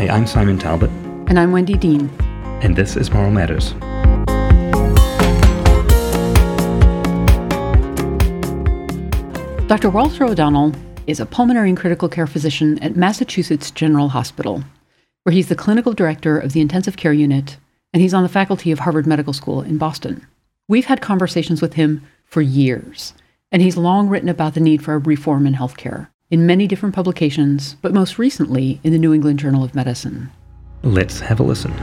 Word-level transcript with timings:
Hi, 0.00 0.08
I'm 0.08 0.26
Simon 0.26 0.58
Talbot. 0.58 0.88
And 1.28 1.38
I'm 1.38 1.52
Wendy 1.52 1.74
Dean. 1.76 2.08
And 2.62 2.74
this 2.74 2.96
is 2.96 3.10
Moral 3.10 3.30
Matters. 3.30 3.72
Dr. 9.68 9.90
Walter 9.90 10.24
O'Donnell 10.24 10.72
is 11.06 11.20
a 11.20 11.26
pulmonary 11.26 11.68
and 11.68 11.76
critical 11.76 12.08
care 12.08 12.26
physician 12.26 12.78
at 12.78 12.96
Massachusetts 12.96 13.70
General 13.70 14.08
Hospital, 14.08 14.64
where 15.24 15.34
he's 15.34 15.50
the 15.50 15.54
clinical 15.54 15.92
director 15.92 16.38
of 16.38 16.54
the 16.54 16.62
intensive 16.62 16.96
care 16.96 17.12
unit, 17.12 17.58
and 17.92 18.00
he's 18.00 18.14
on 18.14 18.22
the 18.22 18.30
faculty 18.30 18.72
of 18.72 18.78
Harvard 18.78 19.06
Medical 19.06 19.34
School 19.34 19.60
in 19.60 19.76
Boston. 19.76 20.26
We've 20.66 20.86
had 20.86 21.02
conversations 21.02 21.60
with 21.60 21.74
him 21.74 22.06
for 22.24 22.40
years, 22.40 23.12
and 23.52 23.60
he's 23.60 23.76
long 23.76 24.08
written 24.08 24.30
about 24.30 24.54
the 24.54 24.60
need 24.60 24.82
for 24.82 24.94
a 24.94 24.98
reform 24.98 25.46
in 25.46 25.52
healthcare 25.52 26.08
in 26.30 26.46
many 26.46 26.66
different 26.66 26.94
publications, 26.94 27.74
but 27.82 27.92
most 27.92 28.18
recently 28.18 28.80
in 28.84 28.92
the 28.92 28.98
New 28.98 29.12
England 29.12 29.38
Journal 29.38 29.64
of 29.64 29.74
Medicine. 29.74 30.30
Let's 30.82 31.20
have 31.20 31.40
a 31.40 31.42
listen. 31.42 31.74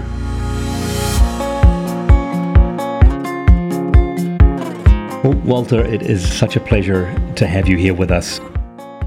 Well, 5.23 5.33
Walter, 5.43 5.83
it 5.83 6.03
is 6.03 6.25
such 6.25 6.55
a 6.55 6.59
pleasure 6.59 7.13
to 7.35 7.47
have 7.47 7.67
you 7.67 7.75
here 7.75 7.93
with 7.93 8.11
us. 8.11 8.39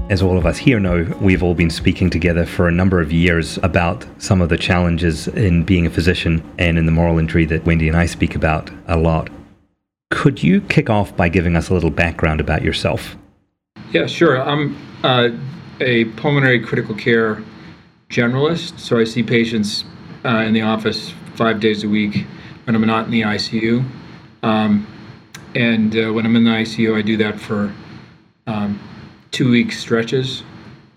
As 0.09 0.21
all 0.21 0.37
of 0.37 0.45
us 0.45 0.57
here 0.57 0.79
know, 0.79 1.03
we've 1.21 1.41
all 1.41 1.55
been 1.55 1.69
speaking 1.69 2.09
together 2.09 2.45
for 2.45 2.67
a 2.67 2.71
number 2.71 2.99
of 2.99 3.11
years 3.11 3.57
about 3.63 4.05
some 4.17 4.41
of 4.41 4.49
the 4.49 4.57
challenges 4.57 5.27
in 5.29 5.63
being 5.63 5.87
a 5.87 5.89
physician 5.89 6.43
and 6.59 6.77
in 6.77 6.85
the 6.85 6.91
moral 6.91 7.17
injury 7.17 7.45
that 7.45 7.65
Wendy 7.65 7.87
and 7.87 7.97
I 7.97 8.05
speak 8.05 8.35
about 8.35 8.69
a 8.87 8.97
lot. 8.97 9.29
Could 10.11 10.43
you 10.43 10.61
kick 10.61 10.89
off 10.89 11.15
by 11.15 11.29
giving 11.29 11.55
us 11.55 11.69
a 11.69 11.73
little 11.73 11.89
background 11.89 12.41
about 12.41 12.61
yourself? 12.61 13.15
Yeah, 13.91 14.07
sure. 14.07 14.41
I'm 14.41 14.77
uh, 15.03 15.31
a 15.81 16.05
pulmonary 16.05 16.61
critical 16.61 16.95
care 16.95 17.43
generalist, 18.09 18.79
so 18.79 18.97
I 18.97 19.03
see 19.03 19.21
patients 19.21 19.83
uh, 20.23 20.37
in 20.37 20.53
the 20.53 20.61
office 20.61 21.13
five 21.35 21.59
days 21.59 21.83
a 21.83 21.89
week 21.89 22.25
when 22.63 22.75
I'm 22.75 22.85
not 22.85 23.05
in 23.05 23.11
the 23.11 23.23
ICU. 23.23 23.83
Um, 24.43 24.87
and 25.55 25.93
uh, 25.97 26.13
when 26.13 26.25
I'm 26.25 26.37
in 26.37 26.45
the 26.45 26.51
ICU, 26.51 26.97
I 26.97 27.01
do 27.01 27.17
that 27.17 27.37
for 27.37 27.73
um, 28.47 28.79
two 29.31 29.51
week 29.51 29.73
stretches. 29.73 30.43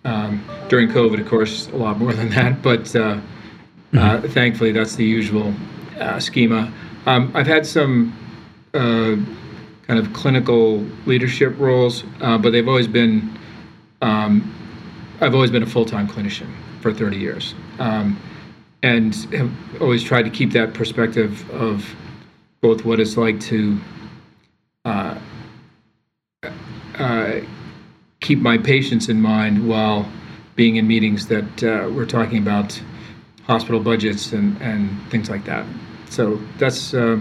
Um, 0.04 0.44
during 0.68 0.88
COVID, 0.88 1.20
of 1.20 1.26
course, 1.26 1.68
a 1.70 1.76
lot 1.76 1.98
more 1.98 2.12
than 2.12 2.28
that, 2.28 2.62
but 2.62 2.94
uh, 2.94 3.16
mm-hmm. 3.16 3.98
uh, 3.98 4.20
thankfully, 4.20 4.70
that's 4.70 4.94
the 4.94 5.04
usual 5.04 5.52
uh, 5.98 6.20
schema. 6.20 6.72
Um, 7.06 7.32
I've 7.34 7.48
had 7.48 7.66
some 7.66 8.16
uh, 8.72 9.16
kind 9.86 9.98
of 9.98 10.12
clinical 10.12 10.78
leadership 11.06 11.58
roles, 11.58 12.04
uh, 12.20 12.38
but 12.38 12.50
they've 12.50 12.68
always 12.68 12.88
been. 12.88 13.38
Um, 14.02 14.52
I've 15.20 15.34
always 15.34 15.50
been 15.50 15.62
a 15.62 15.66
full 15.66 15.84
time 15.84 16.08
clinician 16.08 16.48
for 16.80 16.92
30 16.92 17.16
years, 17.16 17.54
um, 17.78 18.20
and 18.82 19.14
have 19.32 19.50
always 19.80 20.02
tried 20.02 20.24
to 20.24 20.30
keep 20.30 20.52
that 20.52 20.74
perspective 20.74 21.48
of 21.50 21.94
both 22.60 22.84
what 22.84 23.00
it's 23.00 23.16
like 23.16 23.40
to 23.40 23.78
uh, 24.84 25.18
uh, 26.98 27.40
keep 28.20 28.38
my 28.38 28.58
patients 28.58 29.08
in 29.08 29.20
mind 29.20 29.68
while 29.68 30.10
being 30.56 30.76
in 30.76 30.86
meetings 30.86 31.26
that 31.28 31.62
uh, 31.62 31.88
we're 31.90 32.06
talking 32.06 32.38
about 32.38 32.80
hospital 33.44 33.80
budgets 33.80 34.32
and, 34.32 34.60
and 34.62 34.88
things 35.10 35.28
like 35.28 35.44
that. 35.44 35.66
So 36.08 36.40
that's 36.58 36.94
uh, 36.94 37.20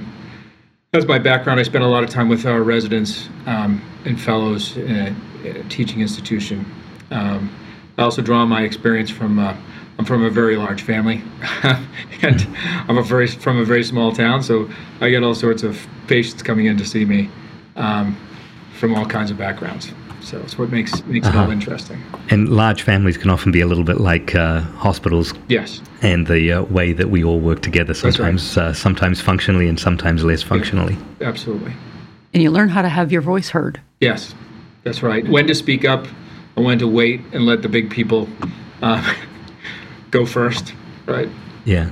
that's 0.94 1.08
my 1.08 1.18
background. 1.18 1.60
I 1.60 1.64
spent 1.64 1.84
a 1.84 1.88
lot 1.88 2.04
of 2.04 2.12
time 2.12 2.30
with 2.30 2.46
our 2.46 2.62
residents 2.62 3.28
um, 3.48 3.82
and 4.06 4.22
fellows 4.22 4.78
in 4.78 4.96
a, 4.96 5.16
in 5.44 5.56
a 5.58 5.64
teaching 5.68 6.02
institution. 6.02 6.72
Um, 7.10 7.54
I 7.98 8.04
also 8.04 8.22
draw 8.22 8.38
on 8.38 8.50
my 8.50 8.62
experience 8.62 9.10
from. 9.10 9.40
Uh, 9.40 9.58
I'm 10.00 10.06
from 10.06 10.24
a 10.24 10.30
very 10.30 10.56
large 10.56 10.82
family, 10.82 11.22
and 12.24 12.48
I'm 12.88 12.98
a 12.98 13.04
very 13.04 13.28
from 13.28 13.60
a 13.60 13.64
very 13.64 13.84
small 13.84 14.12
town, 14.12 14.42
so 14.42 14.70
I 15.02 15.10
get 15.10 15.24
all 15.24 15.36
sorts 15.36 15.62
of 15.62 15.80
patients 16.08 16.42
coming 16.42 16.66
in 16.66 16.78
to 16.78 16.86
see 16.86 17.06
me 17.06 17.30
um, 17.76 18.18
from 18.80 18.96
all 18.96 19.06
kinds 19.06 19.30
of 19.30 19.38
backgrounds. 19.38 19.92
So 20.24 20.40
it's 20.40 20.58
what 20.58 20.72
makes 20.72 21.04
makes 21.06 21.28
uh-huh. 21.28 21.38
it 21.38 21.42
all 21.42 21.44
uh-huh. 21.46 21.54
interesting. 21.54 22.02
And 22.30 22.50
large 22.50 22.82
families 22.82 23.18
can 23.18 23.30
often 23.30 23.52
be 23.52 23.62
a 23.62 23.68
little 23.68 23.84
bit 23.84 24.00
like 24.00 24.36
uh, 24.36 24.62
hospitals. 24.62 25.34
Yes. 25.50 25.82
And 26.02 26.28
the 26.28 26.54
uh, 26.54 26.62
way 26.64 26.94
that 26.94 27.10
we 27.10 27.24
all 27.24 27.40
work 27.40 27.62
together, 27.62 27.94
sometimes 27.94 28.58
right. 28.58 28.68
uh, 28.68 28.74
sometimes 28.74 29.22
functionally 29.22 29.68
and 29.68 29.80
sometimes 29.80 30.24
less 30.24 30.42
functionally. 30.42 30.98
Yeah, 31.20 31.28
absolutely. 31.28 31.74
And 32.34 32.42
you 32.42 32.50
learn 32.50 32.70
how 32.70 32.82
to 32.82 32.90
have 32.90 33.12
your 33.12 33.22
voice 33.22 33.50
heard. 33.50 33.80
Yes, 34.00 34.34
that's 34.84 35.04
right. 35.04 35.28
When 35.28 35.46
to 35.48 35.56
speak 35.56 35.86
up, 35.86 36.08
and 36.56 36.66
when 36.66 36.80
to 36.80 36.88
wait 36.88 37.22
and 37.32 37.46
let 37.46 37.62
the 37.62 37.70
big 37.70 37.90
people 37.90 38.28
uh, 38.82 39.14
go 40.12 40.26
first. 40.26 40.74
Right. 41.06 41.30
Yeah. 41.66 41.90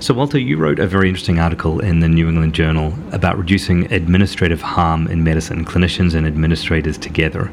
So, 0.00 0.12
Walter, 0.12 0.38
you 0.38 0.58
wrote 0.58 0.78
a 0.78 0.86
very 0.86 1.08
interesting 1.08 1.38
article 1.38 1.80
in 1.80 2.00
the 2.00 2.08
New 2.08 2.28
England 2.28 2.54
Journal 2.54 2.94
about 3.12 3.38
reducing 3.38 3.90
administrative 3.92 4.60
harm 4.60 5.06
in 5.06 5.24
medicine, 5.24 5.64
clinicians 5.64 6.14
and 6.14 6.26
administrators 6.26 6.98
together. 6.98 7.50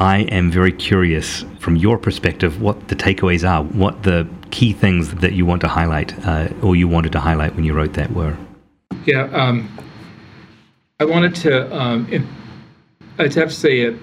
I 0.00 0.18
am 0.18 0.50
very 0.52 0.70
curious 0.70 1.44
from 1.58 1.74
your 1.74 1.98
perspective 1.98 2.62
what 2.62 2.86
the 2.86 2.94
takeaways 2.94 3.48
are, 3.48 3.64
what 3.64 4.04
the 4.04 4.28
key 4.52 4.72
things 4.72 5.12
that 5.16 5.32
you 5.32 5.44
want 5.44 5.60
to 5.62 5.68
highlight 5.68 6.16
uh, 6.24 6.48
or 6.62 6.76
you 6.76 6.86
wanted 6.86 7.10
to 7.12 7.20
highlight 7.20 7.56
when 7.56 7.64
you 7.64 7.72
wrote 7.72 7.94
that 7.94 8.12
were. 8.12 8.36
Yeah, 9.06 9.24
um, 9.32 9.68
I 11.00 11.04
wanted 11.04 11.34
to, 11.36 11.76
um, 11.76 12.06
I'd 13.18 13.34
have 13.34 13.48
to 13.48 13.54
say 13.54 13.80
it. 13.80 13.96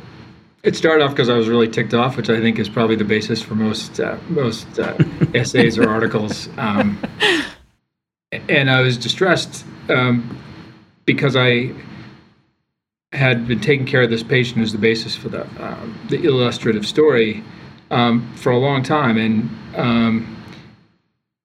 It 0.64 0.76
started 0.76 1.02
off 1.02 1.12
because 1.12 1.30
I 1.30 1.36
was 1.36 1.48
really 1.48 1.70
ticked 1.70 1.94
off, 1.94 2.18
which 2.18 2.30
I 2.30 2.42
think 2.42 2.60
is 2.60 2.68
probably 2.68 2.98
the 2.98 3.06
basis 3.06 3.42
for 3.42 3.56
most 3.56 4.00
uh, 4.00 4.18
most 4.30 4.80
uh, 4.80 4.98
essays 5.36 5.78
or 5.78 5.88
articles. 5.88 6.50
Um, 6.58 7.00
and 8.50 8.70
I 8.72 8.82
was 8.82 8.98
distressed 8.98 9.64
um, 9.90 10.38
because 11.06 11.36
I 11.36 11.72
had 13.16 13.48
been 13.48 13.60
taking 13.60 13.86
care 13.86 14.04
of 14.04 14.10
this 14.10 14.24
patient 14.24 14.62
as 14.62 14.72
the 14.72 14.78
basis 14.78 15.16
for 15.16 15.30
the 15.30 15.44
um, 15.64 15.98
the 16.10 16.24
illustrative 16.24 16.86
story 16.86 17.44
um, 17.92 18.32
for 18.36 18.52
a 18.52 18.58
long 18.58 18.84
time, 18.84 19.18
and 19.18 19.50
um, 19.76 20.46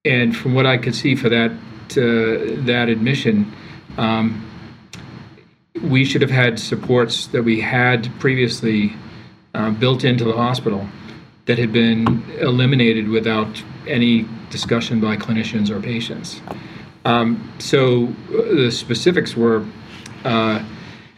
and 0.04 0.36
from 0.36 0.54
what 0.54 0.66
I 0.66 0.76
could 0.76 0.94
see 0.94 1.14
for 1.14 1.28
that 1.28 1.50
uh, 1.92 2.62
that 2.66 2.88
admission, 2.88 3.52
um, 3.96 4.46
we 5.82 6.04
should 6.04 6.22
have 6.22 6.30
had 6.30 6.58
supports 6.58 7.26
that 7.28 7.42
we 7.42 7.60
had 7.60 8.10
previously 8.18 8.94
uh, 9.54 9.70
built 9.70 10.04
into 10.04 10.24
the 10.24 10.34
hospital 10.34 10.86
that 11.46 11.58
had 11.58 11.72
been 11.72 12.24
eliminated 12.38 13.08
without 13.08 13.62
any 13.86 14.26
discussion 14.50 15.00
by 15.00 15.16
clinicians 15.16 15.70
or 15.70 15.80
patients. 15.80 16.40
Um, 17.04 17.52
so 17.58 18.08
uh, 18.28 18.54
the 18.54 18.70
specifics 18.70 19.36
were. 19.36 19.64
Uh, 20.24 20.62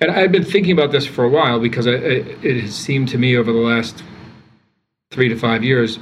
and 0.03 0.11
I've 0.11 0.33
been 0.33 0.45
thinking 0.45 0.73
about 0.73 0.91
this 0.91 1.07
for 1.07 1.25
a 1.25 1.29
while 1.29 1.61
because 1.61 1.87
I, 1.87 1.93
it 1.93 2.63
has 2.63 2.75
seemed 2.75 3.09
to 3.11 3.19
me 3.19 3.37
over 3.37 3.53
the 3.53 3.59
last 3.59 4.03
three 5.13 5.29
to 5.29 5.37
five 5.37 5.63
years, 5.63 5.99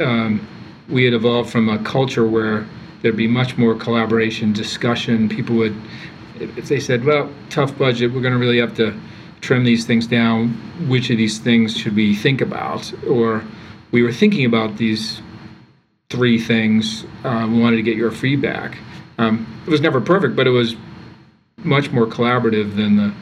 um, 0.00 0.46
we 0.88 1.04
had 1.04 1.14
evolved 1.14 1.50
from 1.50 1.68
a 1.68 1.78
culture 1.82 2.26
where 2.26 2.66
there'd 3.00 3.16
be 3.16 3.28
much 3.28 3.56
more 3.56 3.74
collaboration, 3.74 4.52
discussion. 4.52 5.28
People 5.28 5.56
would, 5.56 5.74
if 6.38 6.68
they 6.68 6.80
said, 6.80 7.04
well, 7.04 7.32
tough 7.48 7.76
budget, 7.78 8.12
we're 8.12 8.20
going 8.20 8.34
to 8.34 8.38
really 8.38 8.58
have 8.58 8.74
to 8.76 8.98
trim 9.40 9.64
these 9.64 9.86
things 9.86 10.06
down. 10.06 10.50
Which 10.88 11.08
of 11.08 11.16
these 11.16 11.38
things 11.38 11.76
should 11.76 11.96
we 11.96 12.14
think 12.14 12.40
about? 12.40 12.92
Or 13.04 13.42
we 13.92 14.02
were 14.02 14.12
thinking 14.12 14.44
about 14.44 14.76
these 14.76 15.22
three 16.10 16.38
things. 16.38 17.04
Uh, 17.24 17.48
we 17.50 17.60
wanted 17.60 17.76
to 17.76 17.82
get 17.82 17.96
your 17.96 18.10
feedback. 18.10 18.76
Um, 19.16 19.46
it 19.66 19.70
was 19.70 19.80
never 19.80 20.00
perfect, 20.00 20.36
but 20.36 20.46
it 20.46 20.50
was 20.50 20.76
much 21.64 21.90
more 21.90 22.06
collaborative 22.06 22.76
than 22.76 22.96
the 22.96 23.12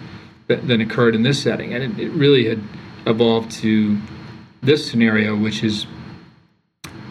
than 0.48 0.80
occurred 0.80 1.14
in 1.14 1.22
this 1.22 1.42
setting, 1.42 1.74
and 1.74 1.98
it, 1.98 2.06
it 2.06 2.10
really 2.12 2.48
had 2.48 2.62
evolved 3.06 3.50
to 3.50 3.98
this 4.62 4.90
scenario, 4.90 5.36
which 5.36 5.62
is 5.62 5.86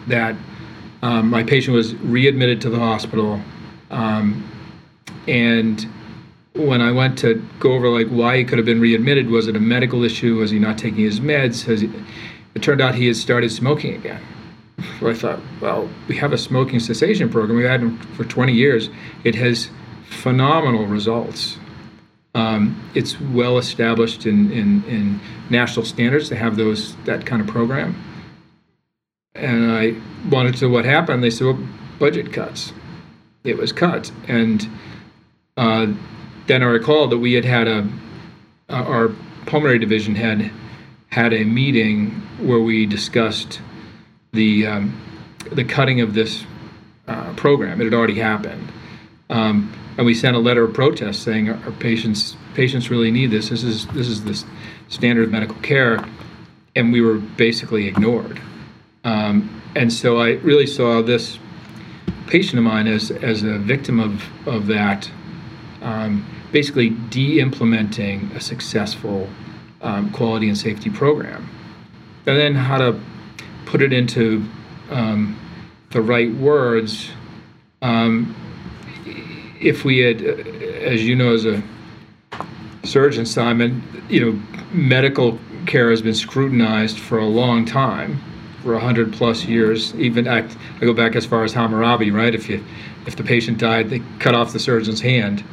that 0.08 0.34
um, 1.02 1.30
my 1.30 1.44
patient 1.44 1.76
was 1.76 1.94
readmitted 1.96 2.60
to 2.62 2.70
the 2.70 2.78
hospital, 2.78 3.40
um, 3.90 4.48
and 5.28 5.86
when 6.54 6.80
I 6.80 6.90
went 6.90 7.16
to 7.18 7.46
go 7.60 7.72
over 7.74 7.88
like 7.88 8.08
why 8.08 8.38
he 8.38 8.44
could 8.44 8.58
have 8.58 8.66
been 8.66 8.80
readmitted, 8.80 9.28
was 9.30 9.46
it 9.46 9.54
a 9.54 9.60
medical 9.60 10.02
issue? 10.02 10.36
Was 10.36 10.50
he 10.50 10.58
not 10.58 10.76
taking 10.76 11.04
his 11.04 11.20
meds? 11.20 11.64
Has 11.64 11.82
he, 11.82 11.90
it 12.54 12.62
turned 12.62 12.80
out 12.80 12.94
he 12.94 13.06
had 13.06 13.16
started 13.16 13.52
smoking 13.52 13.94
again. 13.94 14.20
So 14.98 15.08
I 15.10 15.14
thought, 15.14 15.40
well, 15.60 15.88
we 16.08 16.16
have 16.16 16.32
a 16.32 16.38
smoking 16.38 16.80
cessation 16.80 17.28
program. 17.28 17.56
We've 17.56 17.66
had 17.66 17.84
it 17.84 18.04
for 18.16 18.24
20 18.24 18.52
years. 18.52 18.90
It 19.24 19.34
has 19.36 19.70
phenomenal 20.08 20.86
results. 20.86 21.58
Um, 22.34 22.90
it's 22.94 23.20
well 23.20 23.58
established 23.58 24.26
in, 24.26 24.52
in, 24.52 24.84
in, 24.84 25.20
national 25.50 25.86
standards 25.86 26.28
to 26.28 26.36
have 26.36 26.56
those 26.56 26.94
that 27.04 27.24
kind 27.24 27.40
of 27.40 27.48
program. 27.48 27.96
And 29.34 29.72
I 29.72 29.94
wanted 30.28 30.56
to 30.56 30.68
what 30.68 30.84
happened. 30.84 31.24
They 31.24 31.30
said, 31.30 31.46
well, 31.46 31.58
budget 31.98 32.32
cuts. 32.32 32.72
It 33.44 33.56
was 33.56 33.72
cut, 33.72 34.12
and 34.26 34.68
uh, 35.56 35.86
then 36.48 36.62
I 36.62 36.66
recall 36.66 37.08
that 37.08 37.18
we 37.18 37.32
had 37.32 37.44
had 37.44 37.66
a 37.66 37.88
uh, 38.68 38.74
our 38.74 39.08
pulmonary 39.46 39.78
division 39.78 40.14
had 40.14 40.50
had 41.08 41.32
a 41.32 41.44
meeting 41.44 42.10
where 42.38 42.60
we 42.60 42.84
discussed 42.84 43.60
the 44.32 44.66
um, 44.66 45.00
the 45.52 45.64
cutting 45.64 46.00
of 46.00 46.14
this 46.14 46.44
uh, 47.06 47.32
program. 47.34 47.80
It 47.80 47.84
had 47.84 47.94
already 47.94 48.18
happened. 48.18 48.70
Um, 49.30 49.72
and 49.98 50.06
we 50.06 50.14
sent 50.14 50.36
a 50.36 50.38
letter 50.38 50.62
of 50.64 50.72
protest 50.72 51.24
saying 51.24 51.50
our, 51.50 51.56
our, 51.64 51.72
patients 51.72 52.36
patients 52.54 52.88
really 52.88 53.10
need 53.10 53.30
this. 53.30 53.50
This 53.50 53.64
is 53.64 53.86
this 53.88 54.08
is 54.08 54.24
the 54.24 54.42
standard 54.88 55.24
of 55.24 55.30
medical 55.30 55.56
care, 55.56 56.02
and 56.76 56.92
we 56.92 57.00
were 57.00 57.16
basically 57.16 57.88
ignored. 57.88 58.40
Um, 59.04 59.62
and 59.74 59.92
so 59.92 60.18
I 60.18 60.34
really 60.36 60.66
saw 60.66 61.02
this 61.02 61.38
patient 62.28 62.58
of 62.58 62.64
mine 62.64 62.86
as 62.86 63.10
as 63.10 63.42
a 63.42 63.58
victim 63.58 63.98
of 63.98 64.24
of 64.46 64.68
that, 64.68 65.10
um, 65.82 66.24
basically 66.52 66.90
de-implementing 66.90 68.30
a 68.36 68.40
successful 68.40 69.28
um, 69.82 70.10
quality 70.12 70.46
and 70.46 70.56
safety 70.56 70.90
program, 70.90 71.50
and 72.24 72.38
then 72.38 72.54
how 72.54 72.78
to 72.78 73.00
put 73.66 73.82
it 73.82 73.92
into 73.92 74.48
um, 74.90 75.36
the 75.90 76.00
right 76.00 76.32
words. 76.34 77.10
If 79.60 79.84
we 79.84 79.98
had, 79.98 80.22
uh, 80.22 80.42
as 80.84 81.06
you 81.06 81.16
know, 81.16 81.34
as 81.34 81.44
a 81.44 81.62
surgeon, 82.84 83.26
Simon, 83.26 83.82
you 84.08 84.20
know, 84.20 84.42
medical 84.72 85.38
care 85.66 85.90
has 85.90 86.02
been 86.02 86.14
scrutinized 86.14 86.98
for 86.98 87.18
a 87.18 87.26
long 87.26 87.64
time, 87.64 88.20
for 88.62 88.78
hundred 88.78 89.12
plus 89.12 89.44
years. 89.44 89.94
Even 89.96 90.26
I, 90.26 90.48
I 90.76 90.80
go 90.80 90.92
back 90.92 91.16
as 91.16 91.26
far 91.26 91.44
as 91.44 91.52
Hammurabi, 91.52 92.10
right? 92.10 92.34
If 92.34 92.48
you, 92.48 92.64
if 93.06 93.16
the 93.16 93.24
patient 93.24 93.58
died, 93.58 93.90
they 93.90 94.02
cut 94.18 94.34
off 94.34 94.52
the 94.52 94.58
surgeon's 94.58 95.00
hand. 95.00 95.44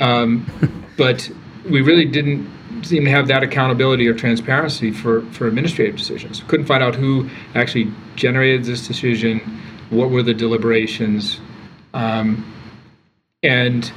Um, 0.00 0.46
but 0.96 1.30
we 1.68 1.80
really 1.82 2.04
didn't 2.04 2.48
seem 2.84 3.04
to 3.04 3.10
have 3.10 3.28
that 3.28 3.42
accountability 3.42 4.06
or 4.06 4.14
transparency 4.14 4.90
for, 4.90 5.22
for 5.32 5.46
administrative 5.46 5.96
decisions. 5.96 6.42
Couldn't 6.48 6.66
find 6.66 6.82
out 6.82 6.94
who 6.94 7.28
actually 7.54 7.92
generated 8.16 8.64
this 8.64 8.86
decision, 8.86 9.40
what 9.90 10.10
were 10.10 10.22
the 10.22 10.34
deliberations. 10.34 11.40
Um, 11.94 12.44
and 13.42 13.92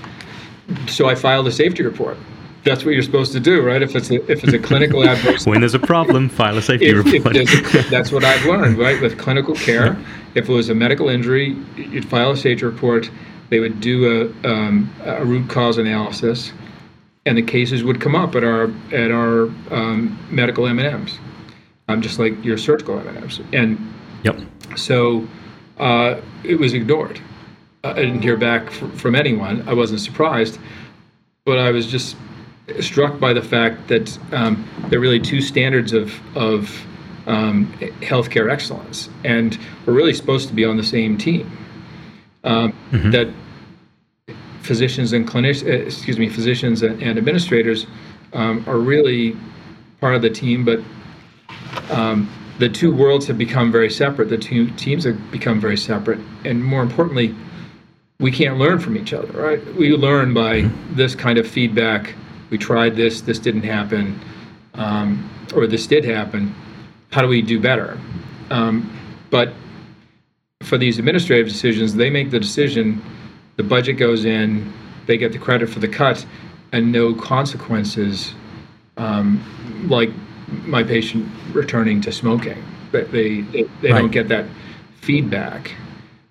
so 0.87 1.09
I 1.09 1.15
filed 1.15 1.47
a 1.47 1.51
safety 1.51 1.83
report. 1.83 2.17
That's 2.63 2.85
what 2.85 2.93
you're 2.93 3.03
supposed 3.03 3.33
to 3.33 3.39
do, 3.39 3.61
right? 3.61 3.81
If 3.81 3.95
it's 3.95 4.11
a, 4.11 4.31
if 4.31 4.43
it's 4.43 4.53
a 4.53 4.59
clinical 4.59 5.03
adverse. 5.03 5.47
when 5.47 5.61
there's 5.61 5.73
a 5.73 5.79
problem, 5.79 6.29
file 6.29 6.57
a 6.57 6.61
safety 6.61 6.89
if, 6.89 7.05
report. 7.05 7.35
If 7.35 7.89
that's 7.89 8.11
what 8.11 8.23
I've 8.23 8.45
learned, 8.45 8.77
right? 8.77 9.01
With 9.01 9.17
clinical 9.17 9.55
care, 9.55 9.97
if 10.35 10.47
it 10.47 10.53
was 10.53 10.69
a 10.69 10.75
medical 10.75 11.09
injury, 11.09 11.57
you'd 11.75 12.07
file 12.07 12.31
a 12.31 12.37
safety 12.37 12.65
report. 12.65 13.09
They 13.49 13.59
would 13.59 13.81
do 13.81 14.31
a, 14.43 14.47
um, 14.47 14.93
a 15.03 15.25
root 15.25 15.49
cause 15.49 15.79
analysis, 15.79 16.53
and 17.25 17.35
the 17.35 17.41
cases 17.41 17.83
would 17.83 17.99
come 17.99 18.15
up 18.15 18.35
at 18.35 18.43
our 18.43 18.71
at 18.93 19.09
our 19.09 19.45
um, 19.71 20.17
medical 20.29 20.67
M 20.67 20.77
and 20.77 20.87
M's, 20.87 21.17
um, 21.87 22.01
just 22.01 22.19
like 22.19 22.45
your 22.45 22.57
surgical 22.57 22.99
M 22.99 23.07
and 23.07 23.17
M's. 23.17 23.41
And 23.53 23.93
yep. 24.23 24.39
So 24.77 25.27
uh, 25.79 26.21
it 26.43 26.59
was 26.59 26.75
ignored. 26.75 27.19
I 27.83 27.93
didn't 27.93 28.21
hear 28.21 28.37
back 28.37 28.69
from 28.69 29.15
anyone. 29.15 29.67
I 29.67 29.73
wasn't 29.73 30.01
surprised, 30.01 30.59
but 31.45 31.57
I 31.57 31.71
was 31.71 31.87
just 31.87 32.15
struck 32.79 33.19
by 33.19 33.33
the 33.33 33.41
fact 33.41 33.87
that 33.87 34.17
um, 34.31 34.67
there 34.89 34.99
are 34.99 35.01
really 35.01 35.19
two 35.19 35.41
standards 35.41 35.93
of 35.93 36.19
of 36.37 36.85
um, 37.25 37.71
healthcare 38.01 38.51
excellence, 38.51 39.09
and 39.23 39.57
we're 39.85 39.93
really 39.93 40.13
supposed 40.13 40.47
to 40.49 40.53
be 40.53 40.63
on 40.63 40.77
the 40.77 40.83
same 40.83 41.17
team. 41.17 41.51
Um, 42.43 42.73
mm-hmm. 42.91 43.11
That 43.11 43.29
physicians 44.61 45.13
and 45.13 45.27
clinicians, 45.27 45.67
uh, 45.67 45.85
excuse 45.85 46.19
me, 46.19 46.29
physicians 46.29 46.83
and, 46.83 47.01
and 47.01 47.17
administrators 47.17 47.87
um, 48.33 48.63
are 48.67 48.77
really 48.77 49.35
part 49.99 50.15
of 50.15 50.21
the 50.21 50.29
team, 50.29 50.63
but 50.63 50.79
um, 51.89 52.29
the 52.59 52.69
two 52.69 52.95
worlds 52.95 53.25
have 53.25 53.39
become 53.39 53.71
very 53.71 53.89
separate. 53.89 54.29
The 54.29 54.37
two 54.37 54.69
teams 54.71 55.03
have 55.05 55.31
become 55.31 55.59
very 55.59 55.77
separate, 55.77 56.19
and 56.45 56.63
more 56.63 56.83
importantly 56.83 57.35
we 58.21 58.31
can't 58.31 58.57
learn 58.57 58.79
from 58.79 58.95
each 58.95 59.13
other, 59.13 59.33
right? 59.33 59.65
We 59.75 59.91
learn 59.93 60.33
by 60.33 60.69
this 60.91 61.15
kind 61.15 61.39
of 61.39 61.47
feedback. 61.47 62.13
We 62.51 62.57
tried 62.57 62.95
this, 62.95 63.21
this 63.21 63.39
didn't 63.39 63.63
happen, 63.63 64.17
um, 64.75 65.27
or 65.55 65.65
this 65.65 65.87
did 65.87 66.05
happen. 66.05 66.53
How 67.11 67.21
do 67.21 67.27
we 67.27 67.41
do 67.41 67.59
better? 67.59 67.99
Um, 68.51 68.95
but 69.31 69.53
for 70.61 70.77
these 70.77 70.99
administrative 70.99 71.47
decisions, 71.47 71.95
they 71.95 72.11
make 72.11 72.29
the 72.29 72.39
decision, 72.39 73.01
the 73.55 73.63
budget 73.63 73.97
goes 73.97 74.23
in, 74.23 74.71
they 75.07 75.17
get 75.17 75.31
the 75.31 75.39
credit 75.39 75.67
for 75.67 75.79
the 75.79 75.87
cut, 75.87 76.23
and 76.71 76.91
no 76.91 77.15
consequences, 77.15 78.33
um, 78.97 79.43
like 79.89 80.11
my 80.65 80.83
patient 80.83 81.27
returning 81.53 81.99
to 82.01 82.11
smoking. 82.11 82.63
They, 82.91 83.03
they, 83.03 83.41
they, 83.41 83.91
right. 83.91 83.99
don't 83.99 84.11
get 84.11 84.27
that 84.27 84.45
feedback. 84.99 85.71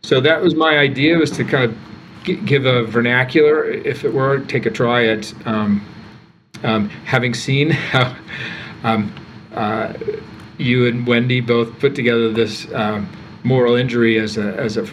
So 0.03 0.21
that 0.21 0.43
was 0.43 0.55
my 0.55 0.79
idea 0.79 1.19
was 1.19 1.31
to 1.33 1.45
kind 1.45 1.65
of 1.65 1.77
give 2.25 2.67
a 2.67 2.85
vernacular, 2.85 3.65
if 3.65 4.05
it 4.05 4.13
were, 4.13 4.41
take 4.41 4.67
a 4.67 4.71
try 4.71 5.07
at 5.07 5.33
um, 5.47 5.85
um, 6.63 6.89
having 6.89 7.35
seen 7.35 7.71
how 7.93 8.17
um, 8.85 9.15
uh, 9.55 9.95
you 10.59 10.87
and 10.87 11.07
Wendy 11.07 11.41
both 11.41 11.79
put 11.79 11.95
together 11.95 12.33
this 12.33 12.73
um, 12.75 13.11
moral 13.45 13.75
injury 13.75 14.19
as 14.19 14.37
a, 14.37 14.55
as 14.57 14.77
a, 14.77 14.87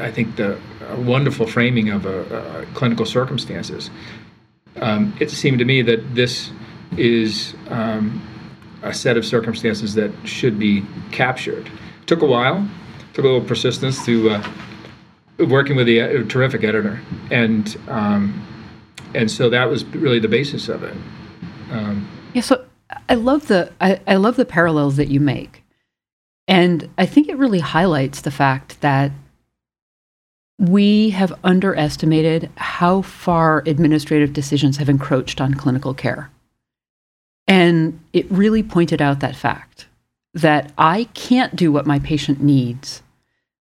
I 0.00 0.12
think 0.12 0.36
the 0.36 0.58
wonderful 0.98 1.46
framing 1.46 1.90
of 1.90 2.06
a, 2.06 2.60
a 2.60 2.66
clinical 2.74 3.06
circumstances. 3.06 3.90
Um, 4.76 5.14
it 5.20 5.30
seemed 5.30 5.58
to 5.58 5.64
me 5.64 5.82
that 5.82 6.14
this 6.14 6.50
is 6.96 7.54
um, 7.68 8.22
a 8.82 8.92
set 8.92 9.16
of 9.16 9.24
circumstances 9.24 9.94
that 9.94 10.12
should 10.24 10.58
be 10.58 10.84
captured. 11.10 11.66
It 11.66 12.06
took 12.06 12.22
a 12.22 12.26
while 12.26 12.68
took 13.12 13.24
a 13.24 13.28
little 13.28 13.46
persistence 13.46 14.04
to 14.04 14.30
uh, 14.30 14.50
working 15.38 15.76
with 15.76 15.86
the 15.86 16.00
uh, 16.00 16.24
terrific 16.28 16.64
editor, 16.64 17.00
and 17.30 17.76
um, 17.88 18.46
and 19.14 19.30
so 19.30 19.50
that 19.50 19.68
was 19.68 19.84
really 19.86 20.18
the 20.18 20.28
basis 20.28 20.68
of 20.68 20.82
it. 20.82 20.96
Um, 21.70 22.08
yeah, 22.34 22.42
so 22.42 22.64
I 23.08 23.14
love 23.14 23.48
the 23.48 23.72
I, 23.80 24.00
I 24.06 24.16
love 24.16 24.36
the 24.36 24.44
parallels 24.44 24.96
that 24.96 25.08
you 25.08 25.20
make, 25.20 25.64
and 26.48 26.88
I 26.98 27.06
think 27.06 27.28
it 27.28 27.36
really 27.36 27.60
highlights 27.60 28.22
the 28.22 28.30
fact 28.30 28.80
that 28.80 29.12
we 30.58 31.10
have 31.10 31.32
underestimated 31.42 32.48
how 32.56 33.02
far 33.02 33.62
administrative 33.66 34.32
decisions 34.32 34.76
have 34.76 34.88
encroached 34.88 35.40
on 35.40 35.54
clinical 35.54 35.92
care. 35.92 36.30
And 37.48 37.98
it 38.12 38.30
really 38.30 38.62
pointed 38.62 39.02
out 39.02 39.20
that 39.20 39.34
fact 39.34 39.86
that 40.34 40.72
I 40.78 41.04
can't 41.14 41.54
do 41.54 41.70
what 41.70 41.86
my 41.86 41.98
patient 41.98 42.42
needs 42.42 43.02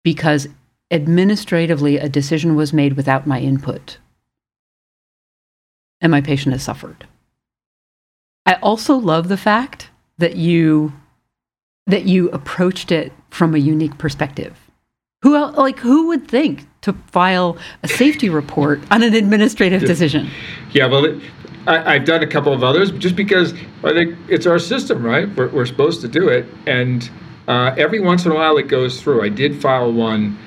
because 0.03 0.47
administratively 0.91 1.97
a 1.97 2.07
decision 2.07 2.55
was 2.55 2.73
made 2.73 2.93
without 2.93 3.27
my 3.27 3.39
input. 3.39 3.97
And 5.99 6.11
my 6.11 6.21
patient 6.21 6.53
has 6.53 6.63
suffered. 6.63 7.07
I 8.45 8.55
also 8.55 8.95
love 8.95 9.27
the 9.27 9.37
fact 9.37 9.89
that 10.17 10.35
you 10.35 10.93
that 11.87 12.05
you 12.05 12.29
approached 12.29 12.91
it 12.91 13.11
from 13.29 13.53
a 13.53 13.57
unique 13.57 13.97
perspective. 13.97 14.57
Who 15.21 15.37
like 15.37 15.79
who 15.79 16.07
would 16.07 16.27
think 16.27 16.67
to 16.81 16.93
file 17.11 17.57
a 17.81 17.87
safety 17.87 18.29
report 18.29 18.81
on 18.91 19.03
an 19.03 19.13
administrative 19.13 19.81
decision? 19.81 20.29
Yeah, 20.71 20.87
well, 20.87 21.19
I, 21.65 21.93
have 21.93 22.05
done 22.05 22.23
a 22.23 22.27
couple 22.27 22.53
of 22.53 22.63
others 22.63 22.91
just 22.91 23.15
because 23.15 23.53
I 23.83 23.93
think 23.93 24.17
it's 24.27 24.45
our 24.45 24.59
system, 24.59 25.03
right? 25.03 25.33
We're, 25.35 25.49
we're 25.49 25.65
supposed 25.65 26.01
to 26.01 26.07
do 26.07 26.27
it, 26.27 26.45
and 26.67 27.09
uh, 27.47 27.73
every 27.77 27.99
once 27.99 28.25
in 28.25 28.31
a 28.31 28.35
while 28.35 28.57
it 28.57 28.67
goes 28.67 29.01
through. 29.01 29.23
I 29.23 29.29
did 29.29 29.61
file 29.61 29.91
one. 29.91 30.37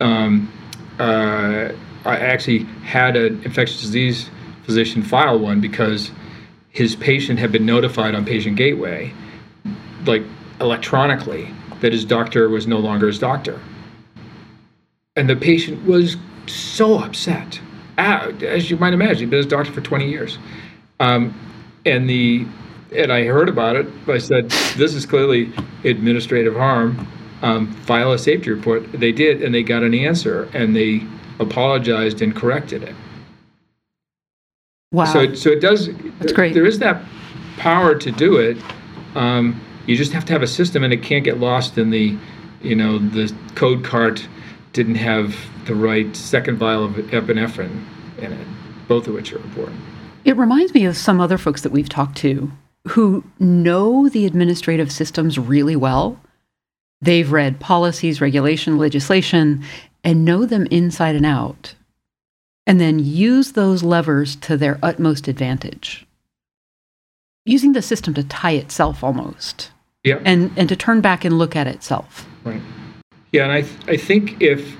Um, 0.00 0.52
uh, 0.98 1.72
I 2.04 2.16
actually 2.16 2.64
had 2.84 3.16
an 3.16 3.42
infectious 3.44 3.80
disease 3.80 4.30
physician 4.64 5.02
file 5.02 5.38
one 5.38 5.60
because 5.60 6.10
his 6.70 6.96
patient 6.96 7.38
had 7.38 7.52
been 7.52 7.66
notified 7.66 8.14
on 8.14 8.24
Patient 8.24 8.56
Gateway, 8.56 9.12
like 10.04 10.22
electronically, 10.60 11.52
that 11.80 11.92
his 11.92 12.04
doctor 12.04 12.48
was 12.48 12.66
no 12.66 12.78
longer 12.78 13.06
his 13.06 13.18
doctor, 13.18 13.60
and 15.16 15.28
the 15.28 15.36
patient 15.36 15.84
was 15.84 16.16
so 16.46 16.98
upset 16.98 17.60
as 17.98 18.70
you 18.70 18.76
might 18.76 18.92
imagine, 18.92 19.20
he'd 19.20 19.30
been 19.30 19.38
his 19.38 19.46
doctor 19.46 19.72
for 19.72 19.80
20 19.80 20.08
years. 20.08 20.38
Um, 21.00 21.34
and 21.84 22.08
the 22.08 22.46
and 22.94 23.12
I 23.12 23.24
heard 23.24 23.48
about 23.48 23.76
it. 23.76 23.86
I 24.08 24.18
said, 24.18 24.50
"This 24.76 24.94
is 24.94 25.06
clearly 25.06 25.52
administrative 25.84 26.54
harm. 26.54 27.06
Um, 27.42 27.72
file 27.72 28.12
a 28.12 28.18
safety 28.18 28.50
report." 28.50 28.90
They 28.92 29.12
did, 29.12 29.42
and 29.42 29.54
they 29.54 29.62
got 29.62 29.82
an 29.82 29.94
answer, 29.94 30.48
and 30.52 30.74
they 30.74 31.02
apologized 31.38 32.22
and 32.22 32.34
corrected 32.34 32.82
it. 32.82 32.94
Wow! 34.92 35.04
So, 35.06 35.34
so 35.34 35.50
it 35.50 35.60
does. 35.60 35.90
That's 36.18 36.32
great. 36.32 36.54
There 36.54 36.66
is 36.66 36.78
that 36.78 37.02
power 37.56 37.94
to 37.94 38.10
do 38.10 38.36
it. 38.36 38.56
Um, 39.14 39.60
you 39.86 39.96
just 39.96 40.12
have 40.12 40.24
to 40.26 40.32
have 40.32 40.42
a 40.42 40.46
system, 40.46 40.84
and 40.84 40.92
it 40.92 41.02
can't 41.02 41.24
get 41.24 41.38
lost 41.38 41.78
in 41.78 41.90
the, 41.90 42.16
you 42.62 42.74
know, 42.74 42.98
the 42.98 43.32
code 43.54 43.84
cart 43.84 44.26
didn't 44.76 44.94
have 44.96 45.34
the 45.64 45.74
right 45.74 46.14
second 46.14 46.58
vial 46.58 46.84
of 46.84 46.92
epinephrine 46.92 47.84
in 48.18 48.32
it, 48.32 48.46
both 48.86 49.08
of 49.08 49.14
which 49.14 49.32
are 49.32 49.38
important. 49.38 49.80
It 50.24 50.36
reminds 50.36 50.72
me 50.74 50.84
of 50.84 50.96
some 50.96 51.20
other 51.20 51.38
folks 51.38 51.62
that 51.62 51.72
we've 51.72 51.88
talked 51.88 52.16
to 52.18 52.50
who 52.88 53.24
know 53.40 54.08
the 54.08 54.26
administrative 54.26 54.92
systems 54.92 55.38
really 55.38 55.74
well, 55.74 56.20
They've 57.00 57.30
read 57.30 57.60
policies, 57.60 58.20
regulation, 58.20 58.78
legislation, 58.78 59.62
and 60.02 60.24
know 60.24 60.46
them 60.46 60.66
inside 60.70 61.14
and 61.14 61.26
out, 61.26 61.74
and 62.66 62.80
then 62.80 62.98
use 62.98 63.52
those 63.52 63.82
levers 63.82 64.36
to 64.36 64.56
their 64.56 64.78
utmost 64.82 65.28
advantage. 65.28 66.06
Using 67.44 67.72
the 67.72 67.82
system 67.82 68.14
to 68.14 68.24
tie 68.24 68.52
itself 68.52 69.04
almost. 69.04 69.70
Yeah. 70.04 70.20
And, 70.24 70.52
and 70.56 70.68
to 70.68 70.76
turn 70.76 71.00
back 71.00 71.24
and 71.24 71.38
look 71.38 71.54
at 71.54 71.66
itself. 71.66 72.26
Right. 72.44 72.62
Yeah, 73.36 73.42
and 73.42 73.52
I, 73.52 73.60
th- 73.60 73.80
I 73.86 73.98
think 73.98 74.40
if, 74.40 74.78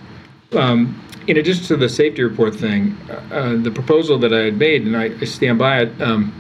um, 0.55 0.99
in 1.27 1.37
addition 1.37 1.63
to 1.67 1.77
the 1.77 1.91
safety 1.91 2.23
report 2.23 2.55
thing, 2.55 2.97
uh, 3.31 3.55
the 3.61 3.71
proposal 3.71 4.17
that 4.21 4.33
I 4.33 4.45
had 4.45 4.57
made, 4.57 4.87
and 4.87 4.97
I, 4.97 5.15
I 5.21 5.25
stand 5.27 5.59
by 5.59 5.83
it, 5.83 6.01
um, 6.01 6.33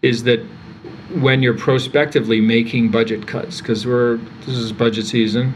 is 0.00 0.22
that 0.22 0.38
when 1.12 1.42
you're 1.42 1.58
prospectively 1.58 2.40
making 2.40 2.92
budget 2.92 3.26
cuts, 3.26 3.60
because 3.60 3.84
we're 3.84 4.18
this 4.42 4.56
is 4.56 4.70
budget 4.70 5.06
season, 5.06 5.54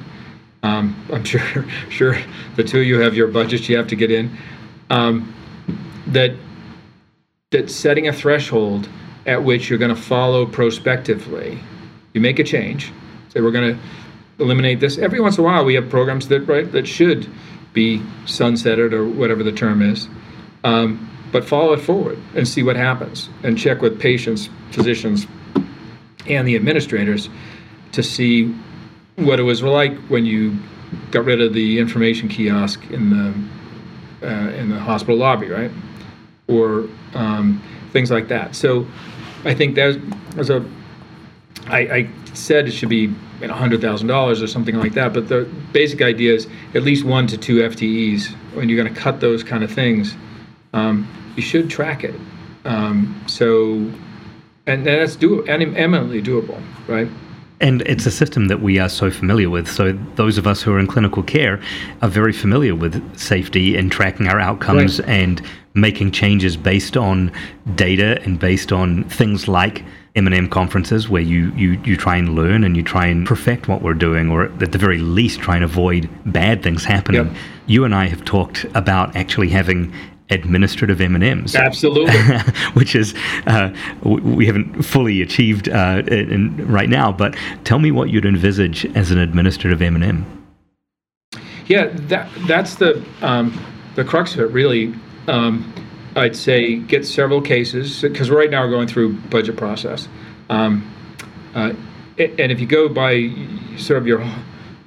um, 0.64 0.96
I'm 1.12 1.22
sure 1.22 1.64
sure 1.90 2.18
the 2.56 2.64
two 2.64 2.80
of 2.80 2.86
you 2.86 2.98
have 2.98 3.14
your 3.14 3.28
budgets 3.28 3.68
you 3.68 3.76
have 3.76 3.86
to 3.86 3.94
get 3.94 4.10
in, 4.10 4.36
um, 4.90 5.32
that 6.08 6.34
that 7.50 7.70
setting 7.70 8.08
a 8.08 8.12
threshold 8.12 8.88
at 9.26 9.44
which 9.44 9.70
you're 9.70 9.78
going 9.78 9.94
to 9.94 10.02
follow 10.02 10.44
prospectively, 10.44 11.60
you 12.14 12.20
make 12.20 12.40
a 12.40 12.44
change, 12.44 12.92
say 13.28 13.40
we're 13.40 13.52
going 13.52 13.76
to 13.76 13.80
eliminate 14.40 14.80
this. 14.80 14.98
Every 14.98 15.20
once 15.20 15.38
in 15.38 15.44
a 15.44 15.46
while, 15.46 15.64
we 15.64 15.74
have 15.74 15.88
programs 15.88 16.28
that 16.28 16.40
right 16.42 16.70
that 16.72 16.86
should 16.86 17.28
be 17.72 17.98
sunsetted 18.24 18.92
or 18.92 19.08
whatever 19.08 19.42
the 19.42 19.52
term 19.52 19.82
is. 19.82 20.08
Um, 20.64 21.08
but 21.32 21.44
follow 21.44 21.72
it 21.72 21.80
forward 21.80 22.18
and 22.34 22.46
see 22.46 22.62
what 22.62 22.76
happens 22.76 23.28
and 23.44 23.56
check 23.56 23.80
with 23.80 24.00
patients, 24.00 24.48
physicians, 24.72 25.26
and 26.26 26.46
the 26.46 26.56
administrators 26.56 27.28
to 27.92 28.02
see 28.02 28.54
what 29.16 29.38
it 29.38 29.44
was 29.44 29.62
like 29.62 29.96
when 30.08 30.26
you 30.26 30.58
got 31.12 31.24
rid 31.24 31.40
of 31.40 31.52
the 31.54 31.78
information 31.78 32.28
kiosk 32.28 32.84
in 32.90 33.10
the 33.10 33.34
uh, 34.22 34.50
in 34.50 34.68
the 34.68 34.78
hospital 34.78 35.16
lobby, 35.16 35.48
right? 35.48 35.70
Or 36.48 36.88
um, 37.14 37.62
things 37.92 38.10
like 38.10 38.28
that. 38.28 38.54
So 38.54 38.86
I 39.44 39.54
think 39.54 39.74
there's, 39.74 39.96
there's 40.34 40.50
a 40.50 40.60
I, 41.70 41.78
I 41.78 42.10
said 42.34 42.68
it 42.68 42.72
should 42.72 42.88
be 42.88 43.12
you 43.40 43.46
know, 43.46 43.54
$100,000 43.54 44.42
or 44.42 44.46
something 44.46 44.76
like 44.76 44.92
that, 44.94 45.12
but 45.12 45.28
the 45.28 45.48
basic 45.72 46.02
idea 46.02 46.34
is 46.34 46.46
at 46.74 46.82
least 46.82 47.04
one 47.04 47.26
to 47.28 47.38
two 47.38 47.56
FTEs. 47.56 48.28
When 48.54 48.68
you're 48.68 48.82
going 48.82 48.92
to 48.92 49.00
cut 49.00 49.20
those 49.20 49.42
kind 49.42 49.64
of 49.64 49.70
things, 49.70 50.14
um, 50.72 51.08
you 51.36 51.42
should 51.42 51.70
track 51.70 52.04
it. 52.04 52.14
Um, 52.64 53.22
so, 53.26 53.90
and 54.66 54.86
that's 54.86 55.16
do 55.16 55.44
eminently 55.46 56.22
doable, 56.22 56.62
right? 56.86 57.08
And 57.60 57.82
it's 57.82 58.06
a 58.06 58.10
system 58.10 58.48
that 58.48 58.62
we 58.62 58.78
are 58.78 58.88
so 58.88 59.10
familiar 59.10 59.50
with. 59.50 59.70
So 59.70 59.92
those 60.14 60.38
of 60.38 60.46
us 60.46 60.62
who 60.62 60.72
are 60.72 60.78
in 60.78 60.86
clinical 60.86 61.22
care 61.22 61.60
are 62.00 62.08
very 62.08 62.32
familiar 62.32 62.74
with 62.74 63.18
safety 63.18 63.76
and 63.76 63.92
tracking 63.92 64.28
our 64.28 64.40
outcomes 64.40 64.98
right. 65.00 65.08
and 65.08 65.42
making 65.74 66.12
changes 66.12 66.56
based 66.56 66.96
on 66.96 67.30
data 67.74 68.20
and 68.22 68.38
based 68.38 68.72
on 68.72 69.04
things 69.04 69.46
like 69.46 69.84
M&M 70.16 70.48
conferences 70.48 71.08
where 71.08 71.22
you, 71.22 71.52
you, 71.52 71.80
you 71.84 71.96
try 71.96 72.16
and 72.16 72.34
learn 72.34 72.64
and 72.64 72.76
you 72.76 72.82
try 72.82 73.06
and 73.06 73.26
perfect 73.26 73.68
what 73.68 73.82
we're 73.82 73.94
doing 73.94 74.30
or 74.30 74.44
at 74.44 74.72
the 74.72 74.78
very 74.78 74.98
least 74.98 75.40
try 75.40 75.54
and 75.54 75.64
avoid 75.64 76.08
bad 76.26 76.62
things 76.62 76.84
happening. 76.84 77.26
Yep. 77.26 77.36
You 77.66 77.84
and 77.84 77.94
I 77.94 78.08
have 78.08 78.24
talked 78.24 78.64
about 78.74 79.14
actually 79.14 79.48
having 79.50 79.92
administrative 80.30 81.00
M&Ms. 81.00 81.54
Absolutely. 81.54 82.18
which 82.74 82.94
is, 82.94 83.14
uh, 83.46 83.74
we 84.02 84.46
haven't 84.46 84.82
fully 84.82 85.22
achieved 85.22 85.68
uh, 85.68 86.02
in, 86.06 86.56
right 86.66 86.88
now, 86.88 87.12
but 87.12 87.36
tell 87.64 87.78
me 87.78 87.90
what 87.90 88.10
you'd 88.10 88.26
envisage 88.26 88.84
as 88.96 89.10
an 89.10 89.18
administrative 89.18 89.82
M&M. 89.82 90.26
Yeah, 91.66 91.86
that, 92.08 92.28
that's 92.46 92.76
the, 92.76 93.04
um, 93.22 93.58
the 93.94 94.04
crux 94.04 94.34
of 94.34 94.40
it, 94.40 94.50
really. 94.50 94.94
Um, 95.28 95.72
I'd 96.16 96.36
say 96.36 96.76
get 96.76 97.06
several 97.06 97.40
cases, 97.40 98.02
because 98.02 98.30
right 98.30 98.50
now 98.50 98.64
we're 98.64 98.70
going 98.70 98.88
through 98.88 99.14
budget 99.30 99.56
process. 99.56 100.08
Um, 100.48 100.92
uh, 101.54 101.72
and 102.18 102.52
if 102.52 102.60
you 102.60 102.66
go 102.66 102.88
by 102.88 103.30
sort 103.76 103.98
of 103.98 104.06
your 104.06 104.24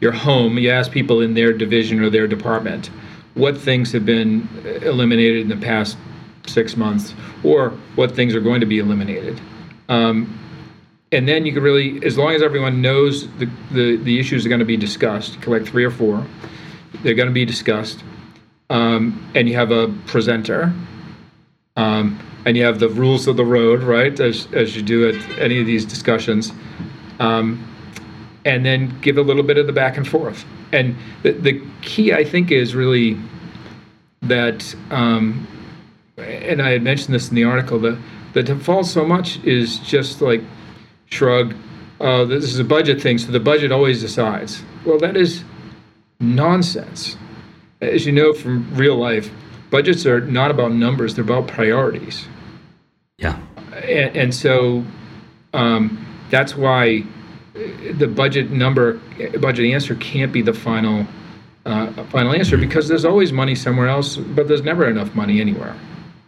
your 0.01 0.11
home, 0.11 0.57
you 0.57 0.69
ask 0.69 0.91
people 0.91 1.21
in 1.21 1.33
their 1.33 1.53
division 1.53 2.03
or 2.03 2.09
their 2.09 2.27
department, 2.27 2.87
what 3.35 3.57
things 3.57 3.91
have 3.93 4.05
been 4.05 4.47
eliminated 4.81 5.41
in 5.41 5.47
the 5.47 5.65
past 5.65 5.97
six 6.45 6.75
months 6.75 7.15
or 7.43 7.69
what 7.95 8.13
things 8.13 8.35
are 8.35 8.41
going 8.41 8.59
to 8.59 8.65
be 8.65 8.79
eliminated. 8.79 9.39
Um, 9.87 10.37
and 11.13 11.27
then 11.27 11.45
you 11.45 11.53
can 11.53 11.63
really, 11.63 12.03
as 12.05 12.17
long 12.17 12.33
as 12.33 12.41
everyone 12.41 12.81
knows 12.81 13.29
the, 13.37 13.49
the, 13.71 13.95
the 13.95 14.19
issues 14.19 14.45
are 14.45 14.49
going 14.49 14.59
to 14.59 14.65
be 14.65 14.75
discussed, 14.75 15.41
collect 15.41 15.67
three 15.69 15.85
or 15.85 15.91
four, 15.91 16.25
they're 17.01 17.13
going 17.13 17.29
to 17.29 17.33
be 17.33 17.45
discussed, 17.45 18.03
um, 18.69 19.31
and 19.35 19.47
you 19.47 19.55
have 19.55 19.71
a 19.71 19.87
presenter, 20.05 20.73
um, 21.75 22.19
and 22.45 22.57
you 22.57 22.63
have 22.63 22.79
the 22.79 22.89
rules 22.89 23.27
of 23.27 23.37
the 23.37 23.45
road, 23.45 23.83
right, 23.83 24.19
as, 24.19 24.47
as 24.53 24.75
you 24.75 24.81
do 24.81 25.09
at 25.09 25.39
any 25.39 25.59
of 25.59 25.65
these 25.65 25.85
discussions, 25.85 26.51
um, 27.19 27.67
and 28.45 28.65
then 28.65 28.99
give 29.01 29.17
a 29.17 29.21
little 29.21 29.43
bit 29.43 29.57
of 29.57 29.67
the 29.67 29.73
back 29.73 29.97
and 29.97 30.07
forth. 30.07 30.45
And 30.71 30.95
the, 31.21 31.31
the 31.31 31.61
key, 31.81 32.13
I 32.13 32.23
think, 32.23 32.51
is 32.51 32.75
really 32.75 33.17
that, 34.23 34.75
um, 34.89 35.47
and 36.17 36.61
I 36.61 36.71
had 36.71 36.83
mentioned 36.83 37.13
this 37.13 37.29
in 37.29 37.35
the 37.35 37.43
article, 37.43 37.79
that 37.79 37.97
the 38.33 38.43
default 38.43 38.87
so 38.87 39.05
much 39.05 39.43
is 39.43 39.79
just 39.79 40.21
like 40.21 40.41
shrug, 41.05 41.55
uh, 41.99 42.25
this 42.25 42.45
is 42.45 42.59
a 42.59 42.63
budget 42.63 43.01
thing, 43.01 43.17
so 43.17 43.31
the 43.31 43.39
budget 43.39 43.71
always 43.71 44.01
decides. 44.01 44.63
Well, 44.85 44.97
that 44.99 45.15
is 45.15 45.43
nonsense. 46.19 47.15
As 47.81 48.05
you 48.05 48.11
know 48.11 48.33
from 48.33 48.73
real 48.75 48.95
life, 48.95 49.29
budgets 49.73 50.05
are 50.05 50.21
not 50.21 50.51
about 50.51 50.71
numbers, 50.71 51.15
they're 51.15 51.23
about 51.23 51.47
priorities. 51.47 52.27
Yeah. 53.17 53.39
And, 53.73 54.15
and 54.15 54.35
so 54.35 54.85
um, 55.55 56.05
that's 56.29 56.55
why 56.55 57.03
the 57.53 58.07
budget 58.07 58.51
number, 58.51 59.01
budget 59.41 59.65
answer 59.65 59.95
can't 59.95 60.31
be 60.31 60.43
the 60.43 60.53
final 60.53 61.07
uh, 61.65 61.91
final 62.11 62.33
answer 62.33 62.57
because 62.57 62.87
there's 62.89 63.05
always 63.05 63.31
money 63.31 63.55
somewhere 63.55 63.87
else, 63.87 64.17
but 64.17 64.47
there's 64.47 64.63
never 64.63 64.87
enough 64.87 65.15
money 65.15 65.39
anywhere. 65.41 65.73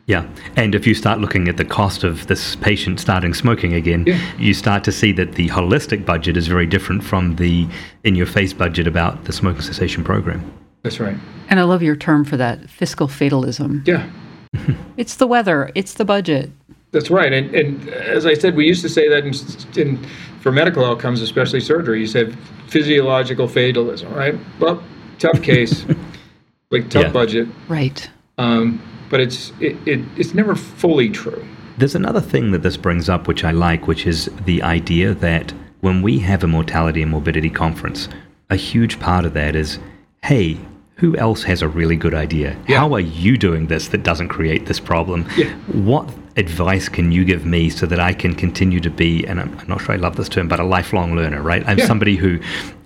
Yeah, 0.07 0.27
and 0.55 0.73
if 0.73 0.87
you 0.87 0.95
start 0.95 1.19
looking 1.19 1.47
at 1.47 1.57
the 1.57 1.65
cost 1.65 2.03
of 2.03 2.25
this 2.27 2.55
patient 2.55 2.99
starting 2.99 3.33
smoking 3.33 3.73
again, 3.73 4.05
yeah. 4.07 4.19
you 4.39 4.53
start 4.53 4.83
to 4.85 4.91
see 4.91 5.11
that 5.13 5.33
the 5.33 5.49
holistic 5.49 6.05
budget 6.05 6.37
is 6.37 6.47
very 6.47 6.65
different 6.65 7.03
from 7.03 7.35
the 7.35 7.67
in 8.03 8.15
your 8.15 8.27
face 8.27 8.53
budget 8.53 8.87
about 8.87 9.25
the 9.25 9.33
smoking 9.33 9.61
cessation 9.61 10.03
program. 10.03 10.41
That's 10.85 10.99
right. 10.99 11.17
And 11.49 11.59
I 11.59 11.63
love 11.63 11.81
your 11.81 11.95
term 11.95 12.23
for 12.25 12.37
that 12.37 12.69
fiscal 12.69 13.07
fatalism. 13.07 13.81
Yeah. 13.87 14.07
it's 14.97 15.15
the 15.15 15.25
weather, 15.25 15.71
it's 15.73 15.95
the 15.95 16.05
budget. 16.05 16.51
That's 16.91 17.09
right. 17.09 17.33
And, 17.33 17.55
and 17.55 17.89
as 17.89 18.27
I 18.27 18.35
said, 18.35 18.55
we 18.55 18.67
used 18.67 18.83
to 18.83 18.89
say 18.89 19.09
that 19.09 19.25
in, 19.25 19.33
in 19.81 20.05
for 20.41 20.51
medical 20.51 20.85
outcomes, 20.85 21.23
especially 21.23 21.59
surgery, 21.59 22.01
you 22.01 22.05
said 22.05 22.37
physiological 22.67 23.47
fatalism, 23.47 24.13
right? 24.13 24.35
Well, 24.59 24.83
tough 25.17 25.41
case, 25.41 25.87
like 26.69 26.87
tough 26.91 27.05
yeah. 27.05 27.11
budget. 27.11 27.47
Right. 27.67 28.07
Um, 28.37 28.79
but 29.09 29.19
it's 29.19 29.53
it, 29.59 29.75
it, 29.87 30.01
it's 30.17 30.35
never 30.35 30.53
fully 30.53 31.09
true. 31.09 31.43
There's 31.79 31.95
another 31.95 32.21
thing 32.21 32.51
that 32.51 32.61
this 32.61 32.77
brings 32.77 33.09
up, 33.09 33.27
which 33.27 33.43
I 33.43 33.49
like, 33.49 33.87
which 33.87 34.05
is 34.05 34.29
the 34.45 34.61
idea 34.61 35.15
that 35.15 35.51
when 35.81 36.03
we 36.03 36.19
have 36.19 36.43
a 36.43 36.47
mortality 36.47 37.01
and 37.01 37.09
morbidity 37.09 37.49
conference, 37.49 38.07
a 38.51 38.55
huge 38.55 38.99
part 38.99 39.25
of 39.25 39.33
that 39.33 39.55
is, 39.55 39.79
hey, 40.23 40.59
who 40.95 41.15
else 41.17 41.43
has 41.43 41.61
a 41.61 41.67
really 41.67 41.95
good 41.95 42.13
idea? 42.13 42.57
Yeah. 42.67 42.79
How 42.79 42.93
are 42.93 43.01
you 43.01 43.37
doing 43.37 43.67
this 43.67 43.89
that 43.89 44.03
doesn't 44.03 44.29
create 44.29 44.65
this 44.65 44.79
problem? 44.79 45.27
Yeah. 45.35 45.53
What 45.71 46.09
advice 46.37 46.89
can 46.89 47.11
you 47.11 47.25
give 47.25 47.45
me 47.45 47.69
so 47.69 47.85
that 47.85 47.99
I 47.99 48.13
can 48.13 48.33
continue 48.33 48.79
to 48.79 48.89
be, 48.89 49.25
and 49.25 49.39
I'm, 49.39 49.57
I'm 49.59 49.67
not 49.67 49.81
sure 49.81 49.93
I 49.93 49.97
love 49.97 50.15
this 50.15 50.29
term, 50.29 50.47
but 50.47 50.59
a 50.59 50.63
lifelong 50.63 51.15
learner, 51.15 51.41
right? 51.41 51.65
I'm 51.67 51.79
yeah. 51.79 51.85
somebody 51.85 52.15
who 52.15 52.39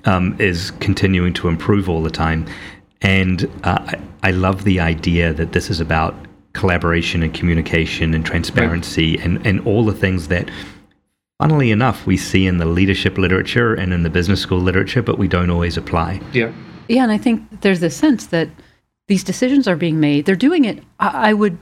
um, 0.06 0.36
is 0.40 0.72
continuing 0.80 1.34
to 1.34 1.48
improve 1.48 1.90
all 1.90 2.02
the 2.02 2.12
time. 2.12 2.48
And 3.02 3.46
uh, 3.64 3.78
I, 3.80 4.00
I, 4.24 4.32
love 4.32 4.66
the 4.66 4.80
idea 4.80 5.34
that 5.34 5.54
this 5.54 5.70
is 5.70 5.80
about 5.80 6.14
collaboration 6.54 7.24
and 7.24 7.34
communication 7.34 8.14
and 8.14 8.26
transparency 8.26 9.16
right. 9.16 9.26
and, 9.26 9.48
and 9.48 9.66
all 9.66 9.86
the 9.86 9.94
things 9.94 10.28
that, 10.28 10.50
funnily 11.40 11.72
enough, 11.72 12.06
we 12.06 12.18
see 12.18 12.46
in 12.46 12.58
the 12.58 12.66
leadership 12.66 13.18
literature 13.18 13.74
and 13.74 13.94
in 13.94 14.04
the 14.04 14.10
business 14.10 14.42
school 14.42 14.60
literature, 14.60 15.02
but 15.02 15.18
we 15.18 15.28
don't 15.28 15.50
always 15.50 15.78
apply. 15.78 16.20
Yeah. 16.34 16.52
Yeah, 16.90 17.04
and 17.04 17.12
I 17.12 17.18
think 17.18 17.62
there's 17.62 17.80
this 17.80 17.96
sense 17.96 18.26
that 18.28 18.50
these 19.08 19.24
decisions 19.24 19.68
are 19.68 19.76
being 19.76 20.00
made. 20.00 20.26
They're 20.26 20.36
doing 20.36 20.66
it. 20.66 20.84
I, 21.00 21.30
I 21.30 21.34
would, 21.34 21.58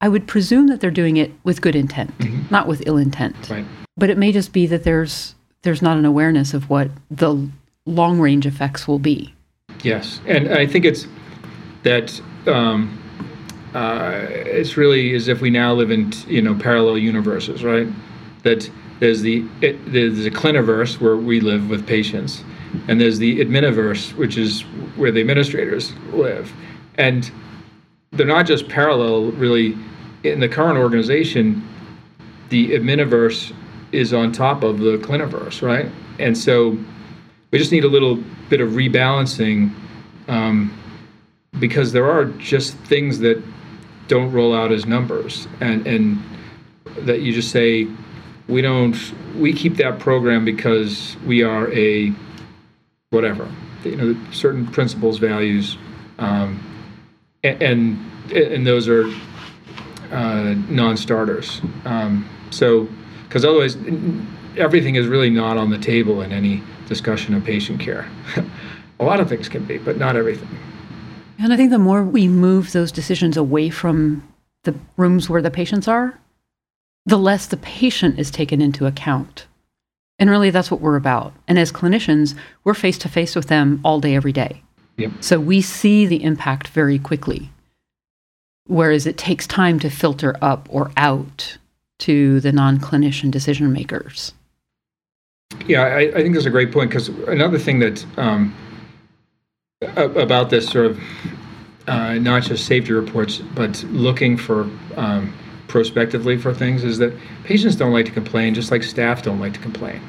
I 0.00 0.08
would 0.08 0.28
presume 0.28 0.68
that 0.68 0.80
they're 0.80 0.90
doing 0.90 1.16
it 1.16 1.32
with 1.44 1.62
good 1.62 1.74
intent, 1.74 2.16
mm-hmm. 2.18 2.42
not 2.50 2.68
with 2.68 2.86
ill 2.86 2.98
intent. 2.98 3.34
Right. 3.50 3.64
But 3.96 4.10
it 4.10 4.18
may 4.18 4.32
just 4.32 4.52
be 4.52 4.66
that 4.66 4.84
there's 4.84 5.34
there's 5.62 5.82
not 5.82 5.96
an 5.96 6.04
awareness 6.04 6.54
of 6.54 6.70
what 6.70 6.90
the 7.10 7.48
long 7.86 8.20
range 8.20 8.46
effects 8.46 8.86
will 8.86 8.98
be. 8.98 9.34
Yes, 9.82 10.20
and 10.26 10.52
I 10.52 10.66
think 10.66 10.84
it's 10.84 11.06
that 11.82 12.20
um, 12.46 12.98
uh, 13.74 14.26
it's 14.28 14.76
really 14.76 15.14
as 15.14 15.28
if 15.28 15.40
we 15.40 15.48
now 15.48 15.72
live 15.72 15.90
in 15.90 16.12
you 16.28 16.42
know 16.42 16.54
parallel 16.54 16.98
universes, 16.98 17.64
right? 17.64 17.88
That 18.42 18.70
there's 19.00 19.22
the 19.22 19.44
it, 19.62 19.76
there's 19.90 20.26
a 20.26 20.30
cliniverse 20.30 21.00
where 21.00 21.16
we 21.16 21.40
live 21.40 21.70
with 21.70 21.86
patients, 21.86 22.44
and 22.88 23.00
there's 23.00 23.18
the 23.18 23.40
adminiverse, 23.40 24.14
which 24.14 24.36
is 24.36 24.62
where 24.96 25.10
the 25.10 25.20
administrators 25.20 25.94
live, 26.12 26.52
and 26.96 27.30
they're 28.12 28.26
not 28.26 28.46
just 28.46 28.68
parallel. 28.68 29.32
Really, 29.32 29.76
in 30.24 30.40
the 30.40 30.48
current 30.48 30.78
organization, 30.78 31.66
the 32.48 32.70
adminiverse 32.70 33.52
is 33.92 34.12
on 34.12 34.32
top 34.32 34.62
of 34.62 34.78
the 34.78 34.98
cliniverse, 34.98 35.62
right? 35.62 35.90
And 36.18 36.36
so 36.36 36.78
we 37.50 37.58
just 37.58 37.72
need 37.72 37.84
a 37.84 37.88
little 37.88 38.16
bit 38.48 38.60
of 38.60 38.70
rebalancing 38.70 39.72
um, 40.28 40.76
because 41.58 41.92
there 41.92 42.10
are 42.10 42.26
just 42.26 42.74
things 42.78 43.18
that 43.20 43.42
don't 44.08 44.30
roll 44.32 44.54
out 44.54 44.72
as 44.72 44.86
numbers 44.86 45.48
and 45.60 45.86
and 45.86 46.22
that 46.98 47.22
you 47.22 47.32
just 47.32 47.50
say 47.50 47.88
we 48.48 48.62
don't 48.62 49.12
we 49.36 49.52
keep 49.52 49.76
that 49.76 49.98
program 49.98 50.44
because 50.44 51.16
we 51.26 51.42
are 51.42 51.72
a 51.72 52.12
whatever 53.10 53.48
you 53.84 53.96
know 53.96 54.16
certain 54.32 54.66
principles 54.66 55.18
values 55.18 55.78
um, 56.18 56.60
and, 57.44 57.62
and, 57.62 58.32
and 58.32 58.66
those 58.66 58.88
are 58.88 59.06
uh, 60.10 60.54
non-starters. 60.68 61.60
Um, 61.84 62.28
so 62.50 62.88
because 63.24 63.44
otherwise 63.44 63.76
everything 64.56 64.94
is 64.94 65.06
really 65.06 65.30
not 65.30 65.56
on 65.56 65.70
the 65.70 65.78
table 65.78 66.22
in 66.22 66.32
any 66.32 66.62
discussion 66.86 67.34
of 67.34 67.44
patient 67.44 67.80
care. 67.80 68.08
A 69.00 69.04
lot 69.04 69.20
of 69.20 69.28
things 69.28 69.48
can 69.48 69.64
be 69.64 69.78
but 69.78 69.98
not 69.98 70.16
everything. 70.16 70.48
And 71.38 71.52
I 71.52 71.56
think 71.56 71.70
the 71.70 71.78
more 71.78 72.02
we 72.02 72.28
move 72.28 72.72
those 72.72 72.90
decisions 72.90 73.36
away 73.36 73.68
from 73.68 74.26
the 74.64 74.74
rooms 74.96 75.28
where 75.28 75.42
the 75.42 75.50
patients 75.50 75.86
are, 75.86 76.18
the 77.04 77.18
less 77.18 77.46
the 77.46 77.58
patient 77.58 78.18
is 78.18 78.30
taken 78.30 78.60
into 78.60 78.86
account. 78.86 79.46
And 80.18 80.30
really, 80.30 80.50
that's 80.50 80.70
what 80.70 80.80
we're 80.80 80.96
about. 80.96 81.34
And 81.46 81.58
as 81.58 81.70
clinicians, 81.70 82.34
we're 82.64 82.74
face 82.74 82.98
to 82.98 83.08
face 83.08 83.36
with 83.36 83.48
them 83.48 83.80
all 83.84 84.00
day, 84.00 84.14
every 84.14 84.32
day. 84.32 84.62
Yep. 84.96 85.12
So 85.20 85.38
we 85.38 85.60
see 85.60 86.06
the 86.06 86.22
impact 86.22 86.68
very 86.68 86.98
quickly. 86.98 87.50
Whereas 88.66 89.06
it 89.06 89.18
takes 89.18 89.46
time 89.46 89.78
to 89.80 89.90
filter 89.90 90.36
up 90.40 90.68
or 90.70 90.90
out 90.96 91.58
to 91.98 92.40
the 92.40 92.52
non 92.52 92.78
clinician 92.78 93.30
decision 93.30 93.72
makers. 93.72 94.32
Yeah, 95.66 95.82
I, 95.82 95.98
I, 96.00 96.22
think 96.22 96.34
that's 96.34 96.46
a 96.46 96.50
great 96.50 96.72
point 96.72 96.90
because 96.90 97.08
another 97.08 97.58
thing 97.58 97.78
that 97.78 98.04
um, 98.18 98.54
about 99.96 100.50
this 100.50 100.68
sort 100.68 100.86
of 100.86 101.00
uh, 101.86 102.14
not 102.14 102.42
just 102.42 102.66
safety 102.66 102.92
reports, 102.92 103.38
but 103.38 103.82
looking 103.84 104.36
for 104.36 104.68
um, 104.96 105.32
prospectively 105.76 106.38
for 106.38 106.54
things 106.54 106.84
is 106.84 106.96
that 106.96 107.12
patients 107.44 107.76
don't 107.76 107.92
like 107.92 108.06
to 108.06 108.10
complain, 108.10 108.54
just 108.54 108.70
like 108.70 108.82
staff 108.82 109.22
don't 109.22 109.38
like 109.38 109.52
to 109.52 109.60
complain, 109.60 110.00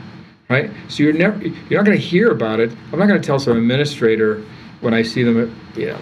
right? 0.47 0.71
So 0.87 1.03
you're 1.03 1.11
never 1.11 1.45
you're 1.45 1.77
not 1.81 1.85
going 1.85 1.97
to 1.97 2.03
hear 2.03 2.31
about 2.31 2.61
it. 2.61 2.71
I'm 2.93 2.99
not 2.99 3.09
going 3.09 3.21
to 3.21 3.27
tell 3.27 3.37
some 3.37 3.57
administrator 3.57 4.45
when 4.79 4.93
I 4.93 5.01
see 5.01 5.23
them, 5.23 5.37
at, 5.43 5.77
you 5.77 5.87
know, 5.87 5.99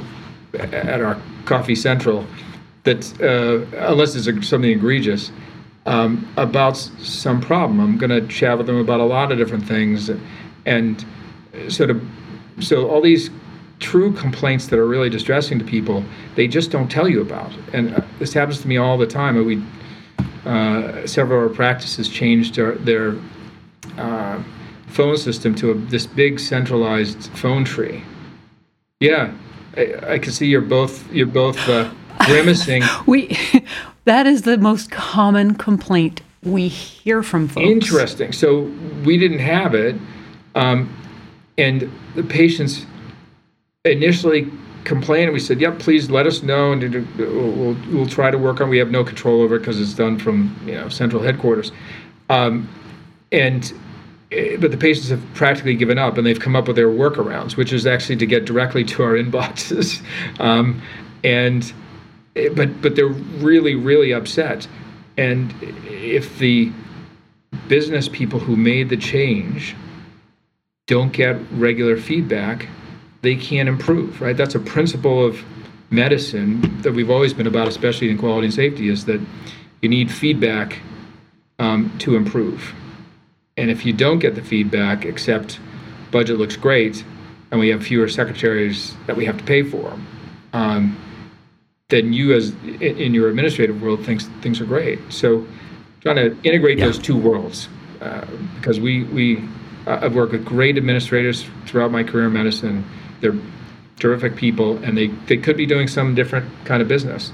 at 0.59 1.01
our 1.01 1.19
Coffee 1.45 1.73
Central, 1.73 2.27
that 2.83 3.01
uh, 3.19 3.65
unless 3.89 4.13
it's 4.13 4.47
something 4.47 4.69
egregious. 4.69 5.31
Um, 5.87 6.27
about 6.37 6.77
some 6.77 7.41
problem, 7.41 7.79
I'm 7.79 7.97
going 7.97 8.09
to 8.09 8.27
chat 8.27 8.57
with 8.57 8.65
them 8.67 8.77
about 8.77 8.99
a 8.99 9.03
lot 9.03 9.31
of 9.31 9.39
different 9.39 9.67
things, 9.67 10.11
and 10.65 11.03
so 11.69 11.87
to 11.87 12.07
so 12.59 12.87
all 12.87 13.01
these 13.01 13.31
true 13.79 14.13
complaints 14.13 14.67
that 14.67 14.79
are 14.79 14.87
really 14.87 15.09
distressing 15.09 15.59
to 15.59 15.65
people, 15.65 16.03
they 16.35 16.47
just 16.47 16.71
don't 16.71 16.89
tell 16.89 17.07
you 17.07 17.21
about. 17.21 17.51
And 17.73 17.95
uh, 17.95 18.01
this 18.19 18.33
happens 18.33 18.61
to 18.61 18.67
me 18.67 18.77
all 18.77 18.97
the 18.97 19.07
time. 19.07 19.43
We 19.45 19.63
uh, 20.45 21.07
several 21.07 21.43
of 21.43 21.49
our 21.49 21.55
practices 21.55 22.07
changed 22.07 22.55
their, 22.55 22.73
their 22.75 23.15
uh, 23.97 24.41
phone 24.87 25.17
system 25.17 25.55
to 25.55 25.71
a, 25.71 25.73
this 25.73 26.05
big 26.05 26.39
centralized 26.39 27.29
phone 27.31 27.65
tree. 27.65 28.03
Yeah, 28.99 29.33
I, 29.75 30.13
I 30.13 30.19
can 30.19 30.31
see 30.31 30.47
you're 30.47 30.61
both 30.61 31.11
you're 31.11 31.25
both 31.25 31.57
uh, 31.67 31.91
grimacing. 32.25 32.83
we 33.07 33.37
that 34.05 34.27
is 34.27 34.43
the 34.43 34.57
most 34.57 34.91
common 34.91 35.55
complaint 35.55 36.21
we 36.43 36.67
hear 36.67 37.23
from 37.23 37.47
folks. 37.47 37.67
Interesting. 37.67 38.31
So 38.31 38.71
we 39.03 39.17
didn't 39.17 39.39
have 39.39 39.73
it, 39.73 39.95
um, 40.53 40.95
and 41.57 41.91
the 42.13 42.23
patients 42.23 42.85
initially 43.85 44.51
complained, 44.83 45.31
we 45.33 45.39
said, 45.39 45.61
"Yep, 45.61 45.79
please 45.79 46.09
let 46.09 46.25
us 46.27 46.43
know, 46.43 46.71
and 46.71 47.07
we'll 47.17 47.77
we'll 47.91 48.07
try 48.07 48.31
to 48.31 48.37
work 48.37 48.61
on. 48.61 48.69
We 48.69 48.77
have 48.77 48.91
no 48.91 49.03
control 49.03 49.41
over 49.41 49.55
it 49.55 49.59
because 49.59 49.79
it's 49.79 49.93
done 49.93 50.17
from 50.17 50.55
you 50.65 50.73
know 50.73 50.89
central 50.89 51.21
headquarters." 51.21 51.71
Um, 52.29 52.67
and 53.31 53.73
eh, 54.31 54.57
but 54.59 54.71
the 54.71 54.77
patients 54.77 55.09
have 55.09 55.21
practically 55.33 55.75
given 55.75 55.97
up, 55.97 56.17
and 56.17 56.25
they've 56.25 56.39
come 56.39 56.55
up 56.55 56.67
with 56.67 56.75
their 56.75 56.89
workarounds, 56.89 57.55
which 57.57 57.73
is 57.73 57.85
actually 57.85 58.17
to 58.17 58.25
get 58.25 58.45
directly 58.45 58.83
to 58.85 59.03
our 59.03 59.13
inboxes, 59.23 60.01
um, 60.39 60.81
and 61.23 61.73
eh, 62.35 62.49
but 62.55 62.81
but 62.81 62.95
they're 62.95 63.07
really 63.07 63.75
really 63.75 64.13
upset, 64.13 64.67
and 65.17 65.53
if 65.87 66.37
the 66.39 66.71
business 67.67 68.09
people 68.09 68.39
who 68.39 68.55
made 68.55 68.89
the 68.89 68.97
change 68.97 69.75
don't 70.87 71.13
get 71.13 71.37
regular 71.51 71.97
feedback 71.97 72.67
they 73.25 73.35
can't 73.35 73.67
improve, 73.67 74.21
right? 74.21 74.37
That's 74.37 74.53
a 74.53 74.59
principle 74.59 75.25
of 75.25 75.43
medicine 75.89 76.61
that 76.83 76.93
we've 76.93 77.09
always 77.09 77.33
been 77.33 77.47
about, 77.47 77.67
especially 77.67 78.09
in 78.09 78.17
quality 78.17 78.45
and 78.45 78.53
safety, 78.53 78.87
is 78.87 79.05
that 79.05 79.19
you 79.81 79.89
need 79.89 80.11
feedback 80.11 80.79
um, 81.57 81.91
to 81.99 82.15
improve. 82.15 82.73
And 83.57 83.71
if 83.71 83.85
you 83.85 83.93
don't 83.93 84.19
get 84.19 84.35
the 84.35 84.43
feedback, 84.43 85.05
except 85.05 85.59
budget 86.11 86.37
looks 86.37 86.55
great, 86.55 87.03
and 87.49 87.59
we 87.59 87.69
have 87.69 87.83
fewer 87.83 88.07
secretaries 88.07 88.95
that 89.07 89.15
we 89.15 89.25
have 89.25 89.37
to 89.37 89.43
pay 89.43 89.63
for, 89.63 89.97
um, 90.53 90.95
then 91.89 92.13
you, 92.13 92.33
as 92.33 92.53
in 92.79 93.13
your 93.13 93.29
administrative 93.29 93.81
world, 93.81 94.05
thinks 94.05 94.25
things 94.41 94.61
are 94.61 94.65
great. 94.65 94.99
So, 95.09 95.47
trying 96.01 96.17
to 96.17 96.37
integrate 96.43 96.77
yeah. 96.77 96.85
those 96.85 96.99
two 96.99 97.17
worlds, 97.17 97.69
uh, 98.01 98.25
because 98.59 98.79
we 98.79 99.03
we 99.05 99.47
uh, 99.87 99.99
I've 100.01 100.15
worked 100.15 100.31
with 100.31 100.45
great 100.45 100.77
administrators 100.77 101.45
throughout 101.65 101.91
my 101.91 102.03
career 102.03 102.27
in 102.27 102.33
medicine 102.33 102.83
they're 103.25 103.41
terrific 103.99 104.35
people, 104.35 104.77
and 104.83 104.97
they, 104.97 105.07
they 105.27 105.37
could 105.37 105.57
be 105.57 105.65
doing 105.65 105.87
some 105.87 106.15
different 106.15 106.49
kind 106.65 106.81
of 106.81 106.87
business. 106.87 107.31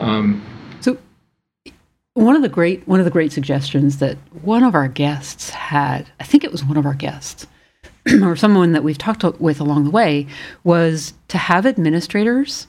Um, 0.00 0.44
so, 0.80 0.98
one 2.14 2.34
of 2.34 2.42
the 2.42 2.48
great 2.48 2.86
one 2.88 2.98
of 2.98 3.04
the 3.04 3.10
great 3.10 3.32
suggestions 3.32 3.98
that 3.98 4.16
one 4.42 4.64
of 4.64 4.74
our 4.74 4.88
guests 4.88 5.50
had, 5.50 6.10
I 6.18 6.24
think 6.24 6.44
it 6.44 6.52
was 6.52 6.64
one 6.64 6.76
of 6.76 6.86
our 6.86 6.94
guests, 6.94 7.46
or 8.22 8.36
someone 8.36 8.72
that 8.72 8.82
we've 8.82 8.98
talked 8.98 9.24
with 9.40 9.60
along 9.60 9.84
the 9.84 9.90
way, 9.90 10.26
was 10.64 11.14
to 11.28 11.38
have 11.38 11.66
administrators 11.66 12.66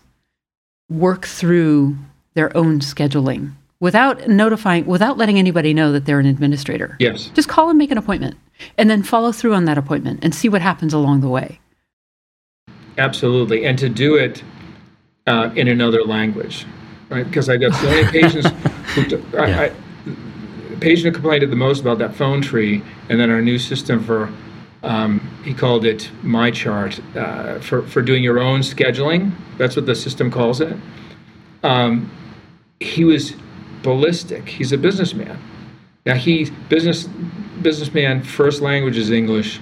work 0.90 1.26
through 1.26 1.98
their 2.34 2.56
own 2.56 2.80
scheduling 2.80 3.54
without 3.80 4.28
notifying, 4.28 4.86
without 4.86 5.18
letting 5.18 5.40
anybody 5.40 5.74
know 5.74 5.92
that 5.92 6.06
they're 6.06 6.20
an 6.20 6.26
administrator. 6.26 6.98
Yes. 7.00 7.32
Just 7.34 7.48
call 7.48 7.70
and 7.70 7.78
make 7.78 7.92
an 7.92 7.98
appointment, 7.98 8.36
and 8.78 8.90
then 8.90 9.04
follow 9.04 9.32
through 9.32 9.54
on 9.54 9.66
that 9.66 9.78
appointment 9.78 10.20
and 10.24 10.36
see 10.36 10.50
what 10.50 10.62
happens 10.62 10.94
along 10.94 11.22
the 11.22 11.30
way. 11.30 11.60
Absolutely, 13.00 13.66
and 13.66 13.80
to 13.80 13.88
do 13.88 14.16
it 14.16 14.44
uh, 15.26 15.52
in 15.56 15.70
another 15.70 16.04
language, 16.04 16.66
right? 17.10 17.26
Because 17.26 17.50
I 17.50 17.56
got 17.56 17.74
so 17.74 17.86
many 17.86 18.08
patients. 18.12 18.48
Who, 18.96 19.38
I, 19.38 19.48
yeah. 19.48 19.62
I, 19.62 20.76
patient 20.80 21.08
who 21.16 21.22
complained 21.22 21.50
the 21.50 21.56
most 21.56 21.82
about 21.82 22.00
that 22.00 22.16
phone 22.16 22.42
tree, 22.42 22.84
and 23.08 23.20
then 23.20 23.30
our 23.30 23.42
new 23.42 23.58
system 23.60 24.04
for 24.04 24.32
um, 24.84 25.20
he 25.44 25.54
called 25.54 25.86
it 25.86 26.10
MyChart 26.24 27.16
uh, 27.16 27.60
for 27.62 27.84
for 27.84 28.02
doing 28.02 28.24
your 28.24 28.40
own 28.40 28.62
scheduling. 28.62 29.32
That's 29.58 29.76
what 29.76 29.86
the 29.86 29.96
system 29.96 30.32
calls 30.32 30.60
it. 30.60 30.76
Um, 31.64 32.12
he 32.80 33.04
was 33.06 33.34
ballistic. 33.82 34.50
He's 34.50 34.72
a 34.72 34.78
businessman. 34.78 35.40
Now 36.06 36.16
he 36.16 36.50
business 36.68 37.08
businessman 37.62 38.24
first 38.24 38.62
language 38.62 38.98
is 38.98 39.12
English 39.12 39.60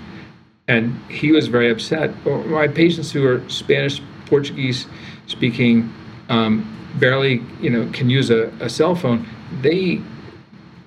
and 0.68 1.00
he 1.10 1.32
was 1.32 1.48
very 1.48 1.72
upset. 1.72 2.14
My 2.26 2.68
patients 2.68 3.12
who 3.12 3.26
are 3.26 3.48
Spanish, 3.50 4.02
Portuguese 4.26 4.88
speaking, 5.28 5.94
um, 6.30 6.74
barely 7.00 7.42
you 7.62 7.70
know 7.70 7.90
can 7.94 8.10
use 8.10 8.30
a, 8.30 8.48
a 8.60 8.70
cell 8.70 8.96
phone. 8.96 9.28
They 9.62 10.02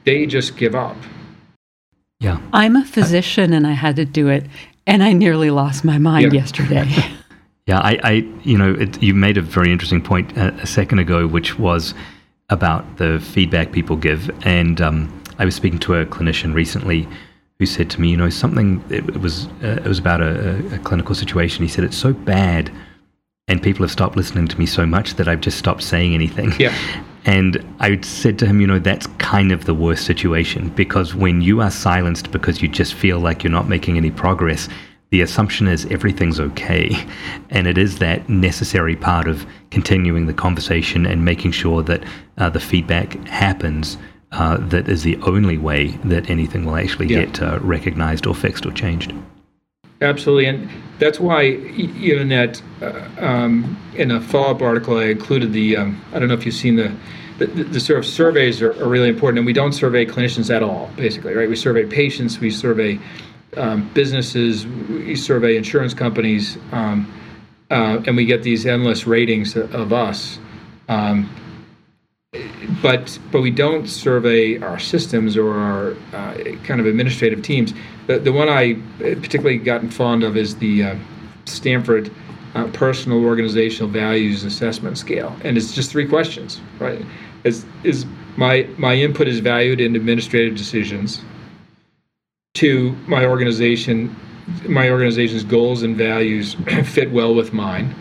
they 0.05 0.27
just 0.27 0.57
give 0.57 0.75
up. 0.75 0.97
Yeah, 2.21 2.41
I'm 2.53 2.77
a 2.77 2.85
physician, 2.85 3.53
and 3.53 3.67
I 3.67 3.73
had 3.73 3.97
to 3.97 4.05
do 4.05 4.29
it, 4.29 4.47
and 4.87 5.03
I 5.03 5.13
nearly 5.13 5.51
lost 5.51 5.85
my 5.85 5.99
mind 5.99 6.33
yeah. 6.33 6.41
yesterday. 6.41 6.87
yeah, 7.67 7.79
I, 7.79 7.99
I, 8.03 8.11
you 8.43 8.59
know, 8.59 8.75
it, 8.75 9.03
you 9.03 9.15
made 9.15 9.39
a 9.39 9.43
very 9.43 9.73
interesting 9.73 10.03
point 10.03 10.37
a, 10.37 10.53
a, 10.57 10.67
second 10.67 10.99
ago, 10.99 11.27
which 11.27 11.59
was 11.59 11.95
about 12.51 12.99
the 12.99 13.21
feedback 13.21 13.73
people 13.73 13.97
give, 13.97 14.31
and 14.45 14.83
um, 14.83 15.23
I 15.39 15.47
was 15.47 15.55
speaking 15.55 15.79
to 15.81 15.95
a 15.95 16.05
clinician 16.05 16.53
recently 16.53 17.09
who 17.61 17.67
said 17.67 17.91
to 17.91 18.01
me, 18.01 18.09
you 18.09 18.17
know, 18.17 18.31
something. 18.31 18.83
It, 18.89 19.21
was 19.21 19.47
uh, 19.63 19.83
it 19.85 19.85
was 19.85 19.99
about 19.99 20.23
a, 20.23 20.75
a, 20.75 20.79
clinical 20.79 21.15
situation. 21.15 21.63
He 21.63 21.69
said 21.69 21.85
it's 21.85 21.97
so 21.97 22.15
bad, 22.15 22.73
and 23.49 23.63
people 23.63 23.85
have 23.85 23.91
stopped 23.93 24.17
listening 24.17 24.49
to 24.49 24.59
me 24.59 24.65
so 24.65 24.87
much 24.87 25.15
that 25.17 25.29
I've 25.29 25.43
just 25.43 25.59
stopped 25.59 25.83
saying 25.83 26.15
anything. 26.15 26.53
Yeah. 26.59 26.75
And 27.27 27.63
I 27.81 28.01
said 28.01 28.39
to 28.39 28.47
him, 28.47 28.63
you 28.63 28.67
know, 28.67 28.79
that's 28.79 29.07
kind 29.19 29.53
of 29.53 29.67
the 29.67 29.75
worst 29.75 30.07
situation 30.07 30.71
because 30.71 31.15
when 31.15 31.43
you 31.43 31.61
are 31.61 31.71
silenced 31.71 32.31
because 32.31 32.63
you 32.63 32.67
just 32.67 32.95
feel 32.95 33.21
like 33.21 33.45
you're 33.45 33.53
not 33.53 33.69
making 33.69 33.99
any 33.99 34.11
progress, 34.11 34.71
the 35.11 35.21
assumption 35.21 35.69
is 35.69 35.85
everything's 35.91 36.41
okay. 36.41 36.97
And 37.51 37.67
it 37.67 37.77
is 37.77 37.99
that 37.99 38.27
necessary 38.31 38.97
part 38.97 39.29
of 39.29 39.45
continuing 39.71 40.25
the 40.29 40.33
conversation 40.33 41.05
and 41.05 41.23
making 41.23 41.51
sure 41.53 41.83
that 41.83 42.05
uh, 42.39 42.49
the 42.49 42.59
feedback 42.59 43.13
happens 43.27 43.99
uh, 44.33 44.57
that 44.69 44.89
is 44.89 45.03
the 45.03 45.17
only 45.23 45.59
way 45.59 45.89
that 46.05 46.31
anything 46.31 46.65
will 46.65 46.77
actually 46.77 47.07
yeah. 47.07 47.25
get 47.25 47.43
uh, 47.43 47.59
recognized 47.61 48.27
or 48.27 48.35
fixed 48.35 48.65
or 48.65 48.73
changed. 48.73 49.13
Absolutely. 50.03 50.47
And 50.47 50.71
that's 50.99 51.21
why, 51.21 51.45
even 51.45 52.29
that, 52.29 52.63
uh, 52.81 53.09
um, 53.19 53.77
in 53.97 54.11
a 54.11 54.21
follow 54.21 54.53
up 54.53 54.63
article, 54.63 54.97
I 54.97 55.07
included 55.07 55.53
the, 55.53 55.77
um, 55.77 56.03
I 56.13 56.19
don't 56.19 56.29
know 56.29 56.35
if 56.35 56.47
you've 56.47 56.55
seen 56.55 56.77
the, 56.77 56.95
the, 57.39 57.47
the 57.47 57.81
sort 57.81 57.99
of 57.99 58.07
surveys 58.07 58.63
are, 58.63 58.73
are, 58.83 58.89
really 58.89 59.09
important. 59.09 59.39
And 59.39 59.47
we 59.47 59.53
don't 59.53 59.73
survey 59.73 60.07
clinicians 60.07 60.55
at 60.55 60.63
all, 60.63 60.91
basically, 60.97 61.35
right? 61.35 61.49
We 61.49 61.57
survey 61.57 61.85
patients, 61.85 62.39
we 62.39 62.51
survey 62.51 62.99
um, 63.57 63.91
businesses, 63.93 64.67
we 64.67 65.17
survey 65.17 65.57
insurance 65.57 65.93
companies, 65.93 66.57
um, 66.73 67.13
uh, 67.71 68.03
and 68.07 68.17
we 68.17 68.25
get 68.25 68.43
these 68.43 68.65
endless 68.67 69.07
ratings 69.07 69.57
of 69.57 69.93
us. 69.93 70.39
Um, 70.89 71.29
but 72.83 73.19
but 73.31 73.41
we 73.41 73.51
don't 73.51 73.87
survey 73.87 74.59
our 74.59 74.79
systems 74.79 75.37
or 75.37 75.55
our 75.55 75.93
uh, 76.13 76.35
kind 76.65 76.81
of 76.81 76.87
administrative 76.87 77.43
teams. 77.43 77.73
The, 78.07 78.19
the 78.19 78.33
one 78.33 78.49
I 78.49 78.75
particularly 78.99 79.59
gotten 79.59 79.91
fond 79.91 80.23
of 80.23 80.37
is 80.37 80.57
the 80.57 80.85
uh, 80.85 80.97
Stanford 81.47 82.11
uh, 82.55 82.67
Personal 82.69 83.25
Organizational 83.25 83.89
Values 83.89 84.45
Assessment 84.45 84.99
Scale, 84.99 85.35
and 85.45 85.57
it's 85.57 85.75
just 85.75 85.91
three 85.91 86.07
questions, 86.07 86.61
right? 86.79 87.05
Is 87.45 87.65
is 87.85 88.07
my 88.37 88.69
my 88.77 88.95
input 88.95 89.29
is 89.29 89.41
valued 89.41 89.81
in 89.81 89.97
administrative 89.97 90.57
decisions? 90.57 91.23
Two, 92.55 92.97
my 93.07 93.25
organization, 93.25 94.15
my 94.69 94.91
organization's 94.91 95.45
goals 95.45 95.83
and 95.83 95.97
values 95.97 96.55
fit 96.85 97.11
well 97.11 97.35
with 97.35 97.53
mine. 97.53 97.95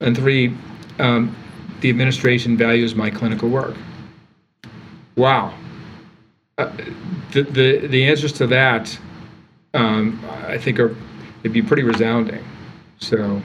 And 0.00 0.16
three, 0.16 0.54
um, 0.98 1.34
the 1.84 1.90
administration 1.90 2.56
values 2.56 2.94
my 2.94 3.10
clinical 3.10 3.50
work. 3.50 3.76
Wow. 5.16 5.52
Uh, 6.56 6.72
the, 7.32 7.42
the, 7.42 7.86
the 7.88 8.08
answers 8.08 8.32
to 8.32 8.46
that, 8.46 8.98
um, 9.74 10.18
I 10.46 10.56
think, 10.56 10.80
are 10.80 10.96
it'd 11.40 11.52
be 11.52 11.60
pretty 11.60 11.82
resounding. 11.82 12.42
So 13.00 13.42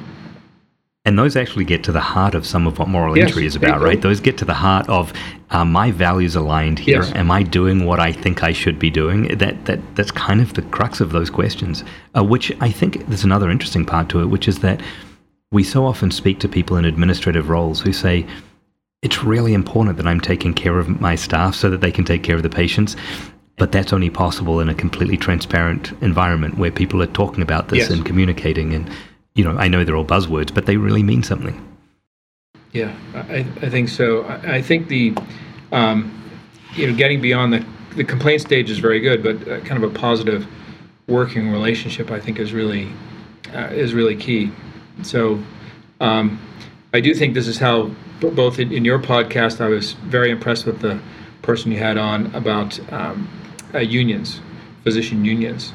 and 1.04 1.20
those 1.20 1.36
actually 1.36 1.66
get 1.66 1.84
to 1.84 1.92
the 1.92 2.00
heart 2.00 2.34
of 2.34 2.46
some 2.46 2.66
of 2.66 2.80
what 2.80 2.88
moral 2.88 3.18
yes, 3.18 3.28
injury 3.28 3.46
is 3.46 3.58
about, 3.58 3.82
right? 3.82 4.02
Those 4.02 4.22
get 4.22 4.38
to 4.38 4.46
the 4.46 4.54
heart 4.54 4.88
of 4.88 5.12
uh, 5.50 5.66
my 5.66 5.92
values 5.92 6.34
aligned 6.34 6.80
here. 6.80 7.02
Yes. 7.02 7.12
Am 7.16 7.32
I 7.32 7.44
doing 7.44 7.86
what 7.86 8.00
I 8.00 8.14
think 8.14 8.42
I 8.42 8.54
should 8.54 8.80
be 8.80 8.90
doing? 8.90 9.38
That 9.38 9.66
that 9.66 9.80
that's 9.98 10.12
kind 10.12 10.40
of 10.40 10.54
the 10.54 10.62
crux 10.62 11.02
of 11.02 11.12
those 11.12 11.30
questions. 11.30 11.84
Uh, 12.16 12.24
which 12.24 12.54
I 12.62 12.72
think 12.72 13.06
there's 13.08 13.26
another 13.26 13.50
interesting 13.50 13.86
part 13.86 14.08
to 14.10 14.22
it, 14.22 14.28
which 14.28 14.48
is 14.48 14.60
that 14.60 14.80
we 15.52 15.64
so 15.64 15.86
often 15.86 16.12
speak 16.12 16.40
to 16.40 16.48
people 16.48 16.78
in 16.78 16.86
administrative 16.86 17.50
roles 17.50 17.82
who 17.82 17.92
say 17.92 18.26
it's 19.02 19.24
really 19.24 19.54
important 19.54 19.98
that 19.98 20.08
I'm 20.08 20.20
taking 20.20 20.54
care 20.54 20.78
of 20.78 21.02
my 21.02 21.16
staff 21.16 21.56
so 21.56 21.70
that 21.70 21.82
they 21.82 21.92
can 21.92 22.06
take 22.06 22.24
care 22.24 22.36
of 22.36 22.44
the 22.44 22.50
patients. 22.50 22.96
But 23.58 23.72
that's 23.72 23.92
only 23.92 24.10
possible 24.10 24.60
in 24.60 24.70
a 24.70 24.76
completely 24.76 25.18
transparent 25.18 25.92
environment 26.02 26.58
where 26.58 26.72
people 26.72 27.02
are 27.02 27.08
talking 27.08 27.42
about 27.42 27.70
this 27.70 27.80
yes. 27.80 27.90
and 27.90 28.06
communicating 28.06 28.74
and 28.74 28.90
you 29.36 29.44
know, 29.44 29.58
I 29.58 29.68
know 29.68 29.84
they're 29.84 29.96
all 29.96 30.06
buzzwords, 30.06 30.54
but 30.54 30.66
they 30.66 30.76
really 30.76 31.04
mean 31.04 31.24
something. 31.24 31.66
Yeah, 32.74 32.94
I, 33.14 33.46
I 33.62 33.70
think 33.70 33.88
so. 33.88 34.24
I, 34.24 34.56
I 34.56 34.62
think 34.62 34.90
the, 34.90 35.16
um, 35.72 36.14
you 36.74 36.88
know, 36.88 36.96
getting 36.96 37.22
beyond 37.22 37.54
the, 37.54 37.66
the 37.96 38.04
complaint 38.04 38.42
stage 38.42 38.70
is 38.70 38.80
very 38.80 39.00
good, 39.00 39.24
but 39.24 39.48
uh, 39.48 39.62
kind 39.62 39.82
of 39.82 39.90
a 39.90 39.98
positive 39.98 40.46
working 41.08 41.52
relationship, 41.52 42.12
I 42.12 42.20
think, 42.20 42.38
is 42.38 42.54
really 42.54 42.92
uh, 43.54 43.70
is 43.72 43.94
really 43.94 44.16
key. 44.16 44.52
So, 45.04 45.42
um, 46.00 46.40
I 46.94 47.02
do 47.02 47.14
think 47.14 47.36
this 47.36 47.48
is 47.48 47.60
how 47.60 47.92
both 48.20 48.58
in, 48.60 48.72
in, 48.72 48.84
your 48.84 49.00
podcast, 49.00 49.62
I 49.62 49.68
was 49.68 49.94
very 49.94 50.32
impressed 50.32 50.66
with 50.66 50.80
the 50.80 51.00
person 51.42 51.72
you 51.72 51.78
had 51.78 51.98
on 51.98 52.34
about 52.36 52.80
um, 52.92 53.30
uh, 53.74 53.80
unions, 53.80 54.42
physician 54.84 55.24
unions, 55.24 55.72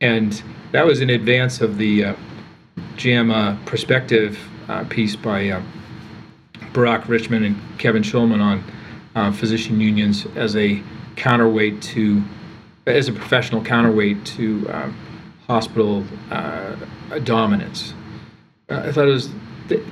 and 0.00 0.42
that 0.72 0.86
was 0.86 1.00
in 1.00 1.10
advance 1.10 1.60
of 1.60 1.76
the 1.76 2.04
uh, 2.06 2.14
JAMA 2.96 3.58
perspective 3.66 4.38
uh, 4.68 4.84
piece 4.84 5.14
by 5.14 5.50
uh, 5.50 5.62
Barak 6.72 7.08
Richman 7.08 7.44
and 7.44 7.78
Kevin 7.78 8.02
Schulman 8.02 8.40
on 8.40 8.64
uh, 9.14 9.32
physician 9.32 9.80
unions 9.80 10.26
as 10.36 10.56
a 10.56 10.82
counterweight 11.16 11.82
to, 11.82 12.22
as 12.86 13.08
a 13.08 13.12
professional 13.12 13.62
counterweight 13.62 14.24
to 14.24 14.70
um, 14.70 14.96
hospital 15.46 16.04
uh, 16.30 16.76
dominance. 17.24 17.92
I 18.70 18.92
thought 18.92 19.08
it 19.08 19.12
was 19.12 19.30
the, 19.68 19.84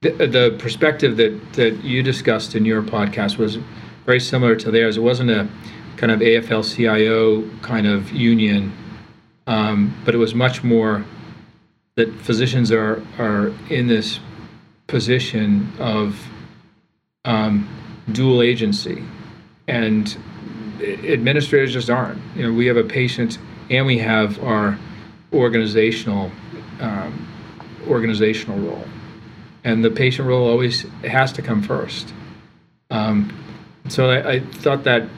the, 0.00 0.10
the, 0.26 0.56
perspective 0.58 1.16
that, 1.16 1.52
that 1.54 1.82
you 1.84 2.02
discussed 2.02 2.54
in 2.54 2.64
your 2.64 2.82
podcast 2.82 3.36
was 3.36 3.58
very 4.06 4.20
similar 4.20 4.54
to 4.56 4.70
theirs. 4.70 4.96
It 4.96 5.02
wasn't 5.02 5.30
a 5.30 5.48
kind 5.96 6.12
of 6.12 6.20
AFL 6.20 6.64
CIO 6.74 7.48
kind 7.60 7.86
of 7.86 8.10
union, 8.12 8.72
um, 9.46 9.94
but 10.04 10.14
it 10.14 10.18
was 10.18 10.34
much 10.34 10.62
more 10.62 11.04
that 11.96 12.14
physicians 12.20 12.70
are 12.72 13.02
are 13.18 13.48
in 13.68 13.88
this 13.88 14.20
position 14.86 15.70
of 15.78 16.28
um, 17.24 17.68
dual 18.12 18.42
agency, 18.42 19.04
and 19.68 20.16
administrators 20.80 21.72
just 21.72 21.90
aren't. 21.90 22.20
You 22.36 22.44
know, 22.44 22.52
we 22.52 22.66
have 22.66 22.76
a 22.76 22.84
patient 22.84 23.38
and 23.68 23.86
we 23.86 23.98
have 23.98 24.42
our 24.42 24.78
organizational 25.32 26.30
um, 26.80 27.29
organizational 27.88 28.58
role, 28.58 28.84
and 29.64 29.84
the 29.84 29.90
patient 29.90 30.28
role 30.28 30.48
always 30.48 30.82
has 31.02 31.32
to 31.32 31.42
come 31.42 31.62
first. 31.62 32.12
Um, 32.90 33.32
so 33.88 34.10
I, 34.10 34.32
I, 34.32 34.40
thought 34.40 34.84
that 34.84 35.08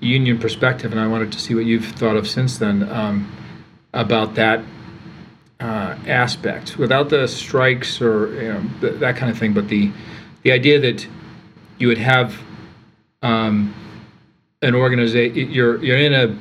union 0.00 0.38
perspective, 0.38 0.92
and 0.92 1.00
I 1.00 1.06
wanted 1.06 1.32
to 1.32 1.40
see 1.40 1.54
what 1.54 1.64
you've 1.64 1.84
thought 1.84 2.16
of 2.16 2.28
since 2.28 2.58
then 2.58 2.88
um, 2.90 3.32
about 3.94 4.34
that 4.34 4.64
uh, 5.60 5.96
aspect 6.06 6.76
without 6.76 7.08
the 7.08 7.26
strikes 7.26 8.00
or 8.00 8.32
you 8.34 8.52
know, 8.52 8.62
th- 8.80 9.00
that 9.00 9.16
kind 9.16 9.30
of 9.30 9.38
thing, 9.38 9.52
but 9.54 9.68
the 9.68 9.90
the 10.42 10.52
idea 10.52 10.78
that 10.78 11.06
you 11.78 11.88
would 11.88 11.98
have 11.98 12.38
um, 13.22 13.74
an 14.62 14.74
organization, 14.74 15.50
you're 15.50 15.82
you're 15.82 15.98
in 15.98 16.14
a 16.14 16.38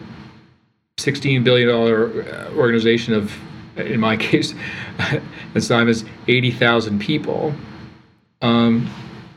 16 0.97 1.43
billion 1.43 1.67
dollar 1.67 2.23
uh, 2.23 2.53
organization 2.55 3.13
of, 3.13 3.33
in 3.77 3.99
my 3.99 4.17
case, 4.31 4.53
Simon's 5.57 6.05
80,000 6.27 6.99
people, 6.99 7.53
um, 8.41 8.89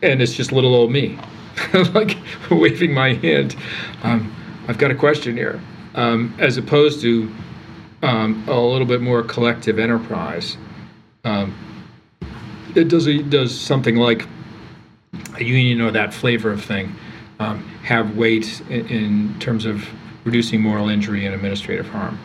and 0.02 0.22
it's 0.22 0.34
just 0.34 0.52
little 0.52 0.74
old 0.74 0.90
me, 0.90 1.18
like 1.94 2.16
waving 2.50 2.92
my 2.92 3.14
hand. 3.14 3.56
Um, 4.02 4.34
I've 4.68 4.78
got 4.78 4.90
a 4.90 4.94
question 4.94 5.36
here, 5.36 5.60
um, 5.94 6.34
as 6.38 6.56
opposed 6.56 7.00
to 7.02 7.32
um, 8.02 8.44
a 8.48 8.60
little 8.60 8.86
bit 8.86 9.00
more 9.00 9.22
collective 9.22 9.78
enterprise. 9.78 10.56
Um, 11.24 11.56
it 12.74 12.88
does 12.88 13.06
does 13.28 13.58
something 13.58 13.96
like 13.96 14.26
a 15.36 15.44
union 15.44 15.80
or 15.80 15.90
that 15.90 16.12
flavor 16.12 16.50
of 16.50 16.62
thing 16.62 16.94
um, 17.40 17.62
have 17.82 18.16
weight 18.16 18.60
in, 18.68 18.86
in, 18.88 19.40
terms 19.40 19.64
of 19.64 19.88
reducing 20.24 20.60
moral 20.60 20.88
injury 20.88 21.24
and 21.24 21.34
administrative 21.34 21.88
harm. 21.88 22.18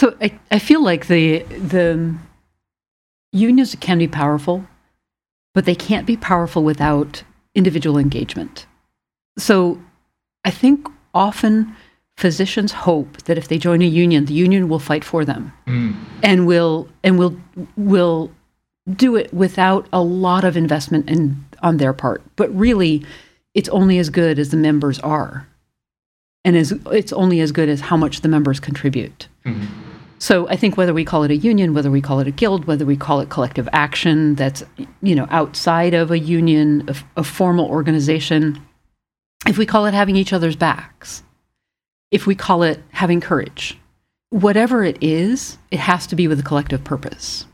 So 0.00 0.16
I, 0.22 0.32
I 0.50 0.58
feel 0.58 0.82
like 0.82 1.08
the 1.08 1.40
the 1.40 2.14
unions 3.32 3.76
can 3.80 3.98
be 3.98 4.08
powerful, 4.08 4.64
but 5.52 5.66
they 5.66 5.74
can't 5.74 6.06
be 6.06 6.16
powerful 6.16 6.64
without 6.64 7.22
individual 7.54 7.98
engagement. 7.98 8.64
So 9.36 9.78
I 10.42 10.52
think 10.52 10.88
often 11.12 11.76
physicians 12.16 12.72
hope 12.72 13.24
that 13.24 13.36
if 13.36 13.48
they 13.48 13.58
join 13.58 13.82
a 13.82 13.84
union, 14.04 14.24
the 14.24 14.32
union 14.32 14.70
will 14.70 14.78
fight 14.78 15.04
for 15.04 15.22
them 15.22 15.52
mm. 15.66 15.94
and 16.22 16.46
will 16.46 16.88
and 17.04 17.18
will 17.18 17.36
will 17.76 18.32
do 18.96 19.16
it 19.16 19.34
without 19.34 19.86
a 19.92 20.00
lot 20.00 20.44
of 20.44 20.56
investment 20.56 21.10
in 21.10 21.44
on 21.62 21.76
their 21.76 21.92
part. 21.92 22.22
But 22.36 22.48
really, 22.56 23.04
it's 23.52 23.68
only 23.68 23.98
as 23.98 24.08
good 24.08 24.38
as 24.38 24.48
the 24.48 24.56
members 24.56 24.98
are, 25.00 25.46
and 26.42 26.56
as 26.56 26.72
it's 26.90 27.12
only 27.12 27.40
as 27.40 27.52
good 27.52 27.68
as 27.68 27.82
how 27.82 27.98
much 27.98 28.22
the 28.22 28.28
members 28.28 28.60
contribute. 28.60 29.28
Mm-hmm. 29.44 29.89
So 30.20 30.46
I 30.48 30.56
think 30.56 30.76
whether 30.76 30.92
we 30.92 31.04
call 31.04 31.24
it 31.24 31.30
a 31.30 31.36
union, 31.36 31.72
whether 31.72 31.90
we 31.90 32.02
call 32.02 32.20
it 32.20 32.28
a 32.28 32.30
guild, 32.30 32.66
whether 32.66 32.84
we 32.84 32.96
call 32.96 33.20
it 33.20 33.30
collective 33.30 33.68
action, 33.72 34.34
that's 34.34 34.62
you 35.02 35.14
know 35.14 35.26
outside 35.30 35.94
of 35.94 36.10
a 36.10 36.18
union, 36.18 36.84
a, 36.88 37.20
a 37.20 37.24
formal 37.24 37.66
organization. 37.66 38.60
If 39.48 39.56
we 39.56 39.64
call 39.64 39.86
it 39.86 39.94
having 39.94 40.16
each 40.16 40.34
other's 40.34 40.56
backs, 40.56 41.22
if 42.10 42.26
we 42.26 42.34
call 42.34 42.62
it 42.62 42.82
having 42.90 43.20
courage. 43.20 43.78
Whatever 44.28 44.84
it 44.84 44.98
is, 45.00 45.58
it 45.70 45.80
has 45.80 46.06
to 46.08 46.16
be 46.16 46.28
with 46.28 46.38
a 46.38 46.44
collective 46.44 46.84
purpose. 46.84 47.46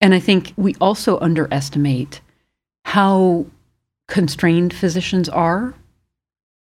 And 0.00 0.14
I 0.14 0.18
think 0.18 0.52
we 0.56 0.74
also 0.80 1.20
underestimate 1.20 2.22
how 2.86 3.46
constrained 4.08 4.74
physicians 4.74 5.28
are 5.28 5.74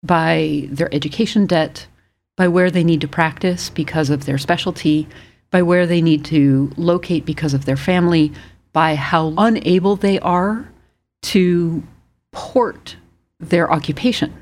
by 0.02 0.68
their 0.70 0.94
education 0.94 1.46
debt, 1.46 1.86
by 2.36 2.48
where 2.48 2.70
they 2.70 2.84
need 2.84 3.00
to 3.00 3.08
practice 3.08 3.70
because 3.70 4.10
of 4.10 4.24
their 4.24 4.38
specialty, 4.38 5.06
by 5.50 5.62
where 5.62 5.86
they 5.86 6.02
need 6.02 6.24
to 6.26 6.72
locate 6.76 7.24
because 7.24 7.54
of 7.54 7.64
their 7.64 7.76
family, 7.76 8.32
by 8.72 8.94
how 8.96 9.32
unable 9.38 9.96
they 9.96 10.18
are 10.20 10.68
to 11.22 11.82
port 12.32 12.96
their 13.38 13.70
occupation. 13.72 14.32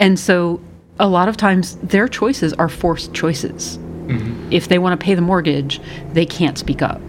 And 0.00 0.18
so 0.18 0.60
a 0.98 1.08
lot 1.08 1.28
of 1.28 1.36
times 1.36 1.76
their 1.76 2.08
choices 2.08 2.52
are 2.54 2.68
forced 2.68 3.14
choices. 3.14 3.78
Mm-hmm. 3.78 4.52
If 4.52 4.68
they 4.68 4.78
want 4.78 4.98
to 4.98 5.04
pay 5.04 5.14
the 5.14 5.22
mortgage, 5.22 5.80
they 6.12 6.26
can't 6.26 6.58
speak 6.58 6.82
up. 6.82 7.00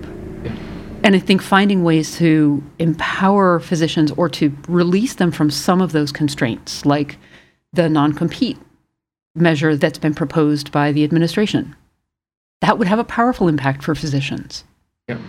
Yeah. 0.44 0.56
And 1.04 1.16
I 1.16 1.20
think 1.20 1.42
finding 1.42 1.84
ways 1.84 2.16
to 2.18 2.64
empower 2.80 3.60
physicians 3.60 4.12
or 4.12 4.30
to 4.30 4.56
release 4.68 5.16
them 5.16 5.32
from 5.32 5.50
some 5.50 5.82
of 5.82 5.92
those 5.92 6.12
constraints, 6.12 6.86
like 6.86 7.18
the 7.74 7.90
non 7.90 8.14
compete 8.14 8.58
measure 9.36 9.76
that's 9.76 10.00
been 10.00 10.16
proposed 10.16 10.72
by 10.72 10.92
the 10.92 11.04
administration, 11.04 11.76
that 12.62 12.78
would 12.78 12.88
have 12.88 13.00
a 13.00 13.04
powerful 13.04 13.48
impact 13.48 13.84
for 13.84 13.94
physicians. 13.96 14.64
Yeah. 15.08 15.20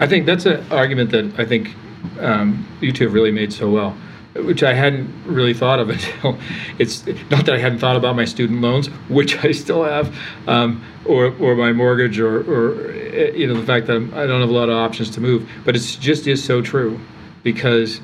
I 0.00 0.06
think 0.06 0.26
that's 0.26 0.46
an 0.46 0.64
argument 0.72 1.10
that 1.10 1.38
I 1.38 1.44
think 1.44 1.74
um, 2.20 2.66
you 2.80 2.92
two 2.92 3.04
have 3.04 3.14
really 3.14 3.30
made 3.30 3.52
so 3.52 3.70
well 3.70 3.96
which 4.34 4.62
I 4.62 4.74
hadn't 4.74 5.10
really 5.26 5.54
thought 5.54 5.78
of 5.78 5.90
until 5.90 6.38
it's 6.78 7.06
not 7.30 7.46
that 7.46 7.54
I 7.54 7.58
hadn't 7.58 7.78
thought 7.78 7.96
about 7.96 8.16
my 8.16 8.24
student 8.24 8.60
loans, 8.60 8.88
which 9.08 9.44
I 9.44 9.52
still 9.52 9.84
have, 9.84 10.14
um, 10.46 10.84
or 11.04 11.34
or 11.38 11.54
my 11.54 11.72
mortgage, 11.72 12.18
or 12.18 12.40
or 12.40 12.90
eh, 12.90 13.32
you 13.34 13.46
know 13.46 13.54
the 13.54 13.66
fact 13.66 13.86
that 13.86 13.96
I'm, 13.96 14.12
I 14.14 14.22
do 14.22 14.28
not 14.28 14.40
have 14.40 14.50
a 14.50 14.52
lot 14.52 14.68
of 14.68 14.76
options 14.76 15.10
to 15.10 15.20
move. 15.20 15.48
But 15.64 15.76
it 15.76 15.80
just 16.00 16.26
is 16.26 16.42
so 16.42 16.62
true, 16.62 17.00
because 17.42 18.00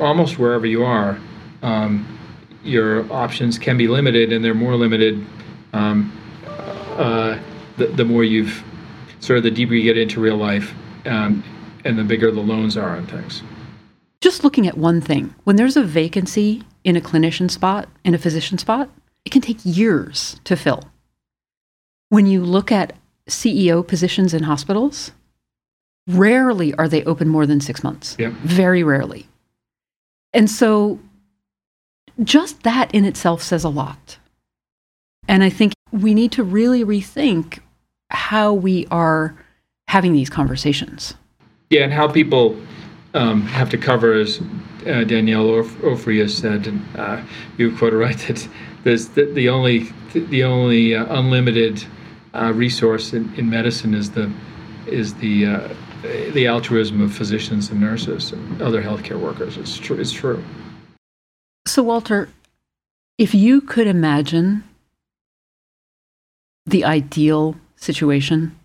almost 0.00 0.38
wherever 0.38 0.66
you 0.66 0.84
are, 0.84 1.18
um, 1.62 2.17
your 2.68 3.10
options 3.12 3.58
can 3.58 3.76
be 3.76 3.88
limited, 3.88 4.32
and 4.32 4.44
they're 4.44 4.54
more 4.54 4.76
limited 4.76 5.24
um, 5.72 6.12
uh, 6.98 7.38
the 7.76 7.86
the 7.86 8.04
more 8.04 8.24
you've 8.24 8.62
sort 9.20 9.38
of 9.38 9.42
the 9.42 9.50
deeper 9.50 9.74
you 9.74 9.82
get 9.82 9.98
into 9.98 10.20
real 10.20 10.36
life, 10.36 10.74
um, 11.06 11.42
and 11.84 11.98
the 11.98 12.04
bigger 12.04 12.30
the 12.30 12.40
loans 12.40 12.76
are 12.76 12.96
on 12.96 13.06
things. 13.06 13.42
Just 14.20 14.42
looking 14.42 14.66
at 14.66 14.76
one 14.76 15.00
thing, 15.00 15.34
when 15.44 15.56
there's 15.56 15.76
a 15.76 15.82
vacancy 15.82 16.64
in 16.84 16.96
a 16.96 17.00
clinician 17.00 17.50
spot, 17.50 17.88
in 18.04 18.14
a 18.14 18.18
physician 18.18 18.58
spot, 18.58 18.90
it 19.24 19.30
can 19.30 19.42
take 19.42 19.58
years 19.62 20.40
to 20.44 20.56
fill. 20.56 20.82
When 22.08 22.26
you 22.26 22.42
look 22.42 22.72
at 22.72 22.94
CEO 23.28 23.86
positions 23.86 24.34
in 24.34 24.42
hospitals, 24.42 25.12
rarely 26.08 26.74
are 26.74 26.88
they 26.88 27.04
open 27.04 27.28
more 27.28 27.46
than 27.46 27.60
six 27.60 27.84
months. 27.84 28.16
Yep. 28.18 28.32
Very 28.32 28.82
rarely. 28.82 29.28
And 30.32 30.50
so 30.50 30.98
just 32.22 32.62
that 32.62 32.94
in 32.94 33.04
itself 33.04 33.42
says 33.42 33.64
a 33.64 33.68
lot. 33.68 34.18
And 35.26 35.42
I 35.42 35.50
think 35.50 35.74
we 35.92 36.14
need 36.14 36.32
to 36.32 36.42
really 36.42 36.84
rethink 36.84 37.60
how 38.10 38.52
we 38.52 38.86
are 38.90 39.36
having 39.88 40.12
these 40.12 40.30
conversations. 40.30 41.14
Yeah, 41.70 41.82
and 41.82 41.92
how 41.92 42.08
people 42.08 42.56
um, 43.14 43.42
have 43.42 43.68
to 43.70 43.78
cover, 43.78 44.14
as 44.14 44.40
uh, 44.86 45.04
Danielle 45.04 45.46
Ofri 45.46 46.20
has 46.20 46.34
said, 46.34 46.66
and 46.66 46.96
uh, 46.96 47.22
you 47.56 47.76
quote 47.76 47.92
right, 47.94 48.18
that 48.18 48.48
there's 48.84 49.08
the, 49.08 49.26
the 49.26 49.48
only 49.48 49.92
the 50.14 50.44
only 50.44 50.94
uh, 50.94 51.18
unlimited 51.18 51.84
uh, 52.34 52.52
resource 52.54 53.12
in, 53.12 53.32
in 53.34 53.50
medicine 53.50 53.94
is 53.94 54.10
the 54.10 54.30
is 54.86 55.14
the 55.14 55.46
uh, 55.46 55.68
the 56.32 56.46
altruism 56.46 57.02
of 57.02 57.12
physicians 57.12 57.70
and 57.70 57.80
nurses 57.80 58.32
and 58.32 58.62
other 58.62 58.82
healthcare 58.82 59.20
workers. 59.20 59.56
It's 59.58 59.76
true. 59.76 59.98
It's 59.98 60.12
true. 60.12 60.42
So, 61.68 61.82
Walter, 61.82 62.30
if 63.18 63.34
you 63.34 63.60
could 63.60 63.86
imagine 63.86 64.64
the 66.64 66.82
ideal 66.82 67.56
situation, 67.76 68.58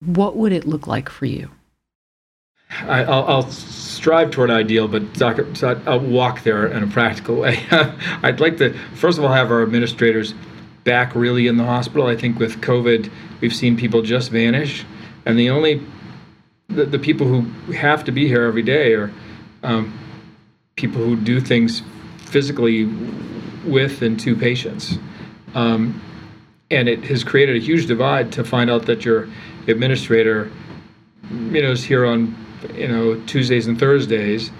what 0.00 0.34
would 0.34 0.50
it 0.50 0.66
look 0.66 0.88
like 0.88 1.08
for 1.08 1.26
you? 1.26 1.52
I, 2.82 3.04
will 3.04 3.48
strive 3.48 4.32
toward 4.32 4.50
ideal, 4.50 4.88
but 4.88 5.22
I'll 5.86 6.00
walk 6.00 6.42
there 6.42 6.66
in 6.66 6.82
a 6.82 6.88
practical 6.88 7.36
way. 7.36 7.64
I'd 7.70 8.40
like 8.40 8.56
to, 8.56 8.72
first 8.96 9.18
of 9.18 9.24
all, 9.24 9.32
have 9.32 9.52
our 9.52 9.62
administrators 9.62 10.34
back 10.82 11.14
really 11.14 11.46
in 11.46 11.58
the 11.58 11.64
hospital. 11.64 12.08
I 12.08 12.16
think 12.16 12.40
with 12.40 12.60
COVID, 12.60 13.08
we've 13.40 13.54
seen 13.54 13.76
people 13.76 14.02
just 14.02 14.32
vanish, 14.32 14.84
and 15.24 15.38
the 15.38 15.48
only 15.48 15.80
the, 16.66 16.86
the 16.86 16.98
people 16.98 17.28
who 17.28 17.72
have 17.72 18.02
to 18.02 18.10
be 18.10 18.26
here 18.26 18.42
every 18.42 18.62
day 18.62 18.94
are 18.94 19.12
um, 19.62 19.96
people 20.78 21.02
who 21.02 21.16
do 21.16 21.40
things 21.40 21.82
physically 22.18 22.86
with 23.66 24.00
and 24.00 24.18
to 24.20 24.34
patients. 24.34 24.96
Um, 25.54 26.00
and 26.70 26.88
it 26.88 27.04
has 27.04 27.24
created 27.24 27.56
a 27.56 27.58
huge 27.58 27.86
divide 27.86 28.32
to 28.32 28.44
find 28.44 28.70
out 28.70 28.86
that 28.86 29.04
your 29.04 29.28
administrator, 29.66 30.50
you 31.30 31.60
know, 31.62 31.72
is 31.72 31.84
here 31.84 32.06
on 32.06 32.34
you 32.74 32.88
know 32.88 33.20
Tuesdays 33.26 33.66
and 33.66 33.78
Thursdays. 33.78 34.50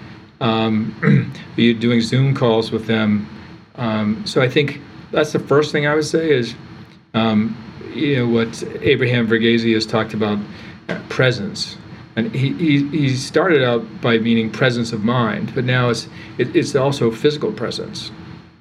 Um, 0.41 1.33
you're 1.55 1.73
doing 1.73 2.01
Zoom 2.01 2.35
calls 2.35 2.71
with 2.71 2.85
them. 2.85 3.27
Um, 3.75 4.25
so 4.25 4.41
I 4.41 4.49
think 4.49 4.81
that's 5.11 5.31
the 5.31 5.39
first 5.39 5.71
thing 5.71 5.87
I 5.87 5.95
would 5.95 6.05
say 6.05 6.31
is, 6.31 6.55
um, 7.13 7.57
you 7.93 8.17
know, 8.17 8.27
what 8.27 8.63
Abraham 8.81 9.27
Verghese 9.27 9.73
has 9.73 9.85
talked 9.85 10.13
about, 10.13 10.39
presence. 11.09 11.77
And 12.15 12.33
he, 12.33 12.53
he, 12.53 12.87
he 12.89 13.15
started 13.15 13.63
out 13.63 14.01
by 14.01 14.17
meaning 14.17 14.51
presence 14.51 14.91
of 14.91 15.03
mind, 15.03 15.53
but 15.55 15.63
now 15.63 15.89
it's 15.89 16.07
it, 16.37 16.55
it's 16.55 16.75
also 16.75 17.11
physical 17.11 17.51
presence. 17.51 18.11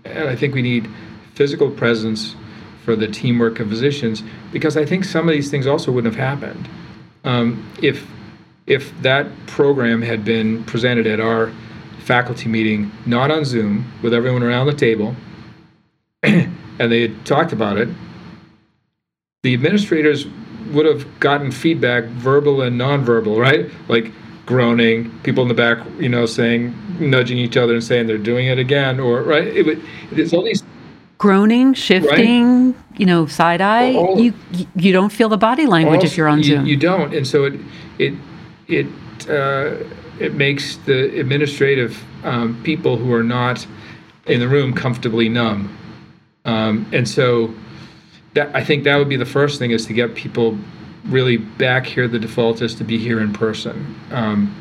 And 0.04 0.28
I 0.28 0.36
think 0.36 0.54
we 0.54 0.62
need 0.62 0.88
physical 1.34 1.70
presence 1.70 2.36
for 2.84 2.94
the 2.94 3.08
teamwork 3.08 3.60
of 3.60 3.68
physicians 3.68 4.22
because 4.52 4.76
I 4.76 4.84
think 4.84 5.04
some 5.04 5.28
of 5.28 5.34
these 5.34 5.50
things 5.50 5.66
also 5.66 5.92
wouldn't 5.92 6.14
have 6.14 6.22
happened 6.22 6.68
um, 7.24 7.70
if 7.82 8.06
if 8.66 8.92
that 9.02 9.26
program 9.46 10.02
had 10.02 10.24
been 10.24 10.62
presented 10.64 11.06
at 11.06 11.20
our 11.20 11.52
faculty 12.00 12.48
meeting, 12.48 12.90
not 13.06 13.30
on 13.30 13.44
Zoom, 13.44 13.90
with 14.02 14.12
everyone 14.12 14.42
around 14.42 14.66
the 14.66 14.74
table, 14.74 15.16
and 16.22 16.52
they 16.78 17.02
had 17.02 17.26
talked 17.26 17.52
about 17.52 17.78
it, 17.78 17.88
the 19.42 19.54
administrators 19.54 20.26
would 20.72 20.84
have 20.84 21.20
gotten 21.20 21.52
feedback, 21.52 22.04
verbal 22.04 22.60
and 22.62 22.78
nonverbal, 22.80 23.38
right? 23.38 23.70
Like 23.88 24.12
groaning, 24.46 25.16
people 25.20 25.42
in 25.42 25.48
the 25.48 25.54
back, 25.54 25.78
you 25.98 26.08
know, 26.08 26.26
saying, 26.26 26.74
nudging 26.98 27.38
each 27.38 27.56
other 27.56 27.74
and 27.74 27.84
saying 27.84 28.08
they're 28.08 28.18
doing 28.18 28.48
it 28.48 28.58
again, 28.58 28.98
or 28.98 29.22
right? 29.22 29.46
It 29.46 29.64
would. 29.64 29.82
It's 30.10 30.32
all 30.32 30.42
these 30.42 30.64
groaning, 31.18 31.72
shifting, 31.74 32.72
right? 32.72 32.98
you 32.98 33.06
know, 33.06 33.26
side 33.26 33.60
eye. 33.60 33.94
All, 33.94 34.18
you 34.18 34.34
you 34.74 34.92
don't 34.92 35.10
feel 35.10 35.28
the 35.28 35.38
body 35.38 35.66
language 35.66 36.02
if 36.02 36.16
you're 36.16 36.28
on 36.28 36.38
you, 36.38 36.44
Zoom. 36.44 36.66
You 36.66 36.76
don't, 36.76 37.14
and 37.14 37.26
so 37.26 37.44
it 37.44 37.60
it 37.98 38.14
it 38.66 38.86
uh, 39.28 39.76
it 40.18 40.34
makes 40.34 40.76
the 40.78 41.16
administrative 41.20 42.04
um, 42.24 42.60
people 42.64 42.96
who 42.96 43.12
are 43.12 43.22
not 43.22 43.64
in 44.26 44.40
the 44.40 44.48
room 44.48 44.74
comfortably 44.74 45.28
numb, 45.28 45.78
um, 46.44 46.88
and 46.92 47.08
so 47.08 47.54
that 48.38 48.54
I 48.54 48.62
think 48.62 48.84
that 48.84 48.96
would 48.96 49.08
be 49.08 49.16
the 49.16 49.26
first 49.26 49.58
thing 49.58 49.72
is 49.72 49.86
to 49.86 49.92
get 49.92 50.14
people 50.14 50.56
really 51.06 51.36
back 51.36 51.86
here. 51.86 52.06
The 52.06 52.18
default 52.18 52.62
is 52.62 52.74
to 52.76 52.84
be 52.84 52.98
here 52.98 53.20
in 53.20 53.32
person 53.32 53.98
um, 54.10 54.54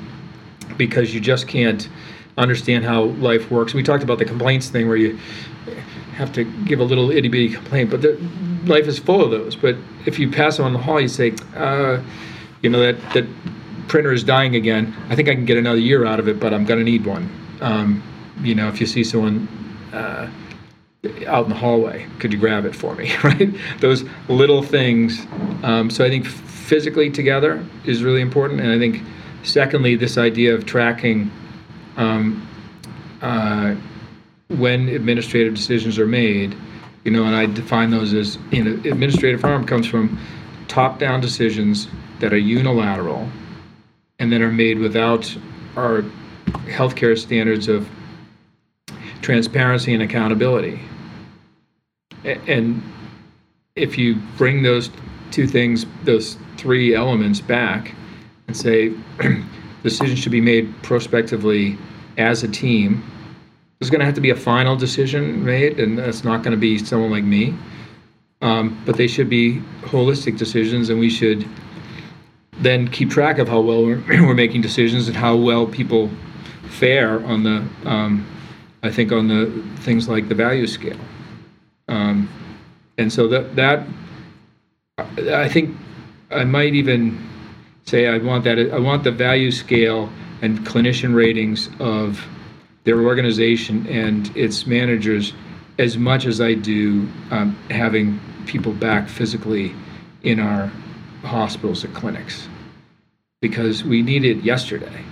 because 0.77 1.13
you 1.13 1.21
just 1.21 1.47
can't 1.47 1.87
understand 2.37 2.85
how 2.85 3.03
life 3.03 3.51
works. 3.51 3.73
We 3.73 3.83
talked 3.83 4.03
about 4.03 4.17
the 4.17 4.25
complaints 4.25 4.69
thing 4.69 4.87
where 4.87 4.97
you 4.97 5.19
have 6.15 6.31
to 6.33 6.43
give 6.65 6.79
a 6.79 6.83
little 6.83 7.11
itty 7.11 7.27
bitty 7.27 7.49
complaint, 7.49 7.91
but 7.91 8.01
the, 8.01 8.17
life 8.65 8.87
is 8.87 8.97
full 8.97 9.23
of 9.23 9.31
those. 9.31 9.55
But 9.55 9.75
if 10.05 10.17
you 10.17 10.31
pass 10.31 10.57
them 10.57 10.65
on 10.65 10.73
the 10.73 10.79
hall, 10.79 10.99
you 10.99 11.07
say, 11.07 11.33
uh, 11.55 12.01
you 12.61 12.69
know, 12.69 12.79
that 12.79 12.99
that 13.13 13.27
printer 13.87 14.11
is 14.11 14.23
dying 14.23 14.55
again. 14.55 14.93
I 15.09 15.15
think 15.15 15.29
I 15.29 15.35
can 15.35 15.45
get 15.45 15.57
another 15.57 15.79
year 15.79 16.05
out 16.05 16.19
of 16.19 16.27
it, 16.27 16.39
but 16.39 16.53
I'm 16.53 16.65
going 16.65 16.79
to 16.79 16.83
need 16.83 17.05
one. 17.05 17.29
Um, 17.61 18.03
you 18.41 18.55
know, 18.55 18.67
if 18.67 18.81
you 18.81 18.87
see 18.87 19.03
someone 19.03 19.47
uh, 19.93 20.29
out 21.27 21.45
in 21.45 21.49
the 21.49 21.55
hallway, 21.55 22.07
could 22.19 22.33
you 22.33 22.39
grab 22.39 22.65
it 22.65 22.75
for 22.75 22.95
me? 22.95 23.11
Right? 23.23 23.53
Those 23.79 24.03
little 24.29 24.63
things. 24.63 25.25
Um, 25.63 25.89
so 25.89 26.05
I 26.05 26.09
think 26.09 26.25
physically 26.25 27.09
together 27.09 27.65
is 27.85 28.03
really 28.03 28.21
important, 28.21 28.61
and 28.61 28.71
I 28.71 28.77
think 28.77 29.03
secondly, 29.43 29.95
this 29.95 30.17
idea 30.17 30.53
of 30.53 30.65
tracking 30.65 31.31
um, 31.95 32.47
uh, 33.21 33.75
when 34.49 34.87
administrative 34.89 35.55
decisions 35.55 35.97
are 35.97 36.07
made. 36.07 36.55
You 37.03 37.11
know, 37.11 37.23
and 37.23 37.35
I 37.35 37.45
define 37.45 37.89
those 37.89 38.13
as 38.13 38.37
you 38.51 38.63
know, 38.63 38.71
administrative 38.89 39.41
harm 39.41 39.65
comes 39.65 39.87
from 39.87 40.19
top-down 40.67 41.21
decisions 41.21 41.87
that 42.19 42.33
are 42.33 42.37
unilateral 42.37 43.29
and 44.19 44.31
that 44.33 44.41
are 44.41 44.51
made 44.51 44.79
without 44.79 45.35
our 45.77 46.03
healthcare 46.65 47.17
standards 47.17 47.67
of 47.67 47.89
transparency 49.21 49.93
and 49.93 50.03
accountability. 50.03 50.79
And 52.27 52.81
if 53.75 53.97
you 53.97 54.15
bring 54.37 54.63
those 54.63 54.89
two 55.31 55.47
things, 55.47 55.85
those 56.03 56.37
three 56.57 56.95
elements 56.95 57.39
back 57.39 57.93
and 58.47 58.55
say 58.55 58.93
decisions 59.83 60.19
should 60.19 60.31
be 60.31 60.41
made 60.41 60.73
prospectively 60.83 61.77
as 62.17 62.43
a 62.43 62.47
team 62.47 63.03
there's 63.79 63.91
going 63.91 63.99
to 63.99 64.05
have 64.05 64.15
to 64.15 64.21
be 64.21 64.31
a 64.31 64.35
final 64.35 64.75
decision 64.75 65.45
made, 65.45 65.79
and 65.79 65.97
that's 65.97 66.23
not 66.23 66.41
going 66.41 66.51
to 66.51 66.57
be 66.57 66.79
someone 66.79 67.11
like 67.11 67.23
me. 67.23 67.53
Um, 68.41 68.81
but 68.85 68.97
they 68.97 69.07
should 69.07 69.29
be 69.29 69.61
holistic 69.81 70.37
decisions, 70.37 70.89
and 70.89 70.99
we 70.99 71.09
should 71.09 71.47
then 72.59 72.87
keep 72.87 73.09
track 73.09 73.37
of 73.37 73.47
how 73.47 73.61
well 73.61 73.83
we're, 73.83 74.03
we're 74.25 74.33
making 74.33 74.61
decisions 74.61 75.07
and 75.07 75.15
how 75.15 75.35
well 75.35 75.67
people 75.67 76.09
fare 76.69 77.23
on 77.25 77.43
the, 77.43 77.67
um, 77.85 78.27
I 78.81 78.91
think, 78.91 79.11
on 79.11 79.27
the 79.27 79.63
things 79.81 80.09
like 80.09 80.27
the 80.27 80.35
value 80.35 80.65
scale. 80.65 80.97
And 82.97 83.11
so 83.11 83.27
that 83.27 83.55
that 83.55 83.87
I 84.97 85.47
think 85.47 85.75
I 86.31 86.43
might 86.43 86.73
even 86.73 87.29
say 87.85 88.07
I 88.07 88.17
want 88.17 88.43
that 88.45 88.57
I 88.59 88.79
want 88.79 89.03
the 89.03 89.11
value 89.11 89.51
scale 89.51 90.09
and 90.41 90.59
clinician 90.59 91.15
ratings 91.15 91.69
of 91.79 92.25
their 92.83 93.01
organization 93.01 93.85
and 93.87 94.35
its 94.35 94.65
managers 94.65 95.33
as 95.77 95.97
much 95.97 96.25
as 96.25 96.41
I 96.41 96.53
do 96.53 97.07
um, 97.31 97.55
having 97.69 98.19
people 98.45 98.71
back 98.71 99.09
physically 99.09 99.75
in 100.23 100.39
our 100.39 100.71
hospitals 101.23 101.83
and 101.83 101.93
clinics 101.93 102.47
because 103.41 103.83
we 103.83 104.01
need 104.01 104.25
it 104.25 104.37
yesterday. 104.37 105.03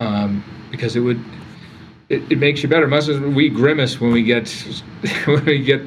Um, 0.00 0.42
because 0.70 0.96
it 0.96 1.00
would 1.00 1.22
it, 2.14 2.32
it 2.32 2.38
makes 2.38 2.62
you 2.62 2.68
better. 2.68 2.86
Much 2.86 3.08
we 3.08 3.48
grimace 3.48 4.00
when 4.00 4.12
we 4.12 4.22
get 4.22 4.48
when 5.26 5.44
we 5.44 5.62
get 5.62 5.82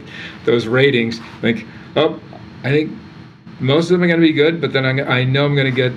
those 0.45 0.67
ratings, 0.67 1.19
like 1.41 1.65
oh, 1.95 2.19
I 2.63 2.69
think 2.69 2.97
most 3.59 3.85
of 3.85 3.91
them 3.91 4.03
are 4.03 4.07
going 4.07 4.19
to 4.19 4.27
be 4.27 4.33
good, 4.33 4.61
but 4.61 4.73
then 4.73 4.85
I'm, 4.85 4.99
i 5.09 5.23
know 5.23 5.45
I'm 5.45 5.55
going 5.55 5.73
to 5.73 5.75
get 5.75 5.93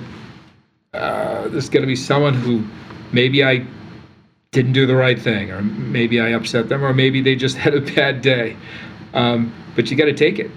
uh, 0.93 1.47
there's 1.49 1.69
going 1.69 1.83
to 1.83 1.87
be 1.87 1.95
someone 1.95 2.33
who 2.33 2.63
maybe 3.11 3.43
I 3.43 3.65
didn't 4.51 4.73
do 4.73 4.85
the 4.85 4.95
right 4.95 5.19
thing, 5.19 5.51
or 5.51 5.61
maybe 5.61 6.19
I 6.19 6.29
upset 6.29 6.69
them, 6.69 6.83
or 6.83 6.93
maybe 6.93 7.21
they 7.21 7.35
just 7.35 7.57
had 7.65 7.73
a 7.73 7.81
bad 7.81 8.21
day. 8.21 8.57
Um, 9.13 9.53
but 9.75 9.89
you 9.89 9.97
got 9.97 10.05
to 10.05 10.13
take 10.13 10.39
it. 10.39 10.51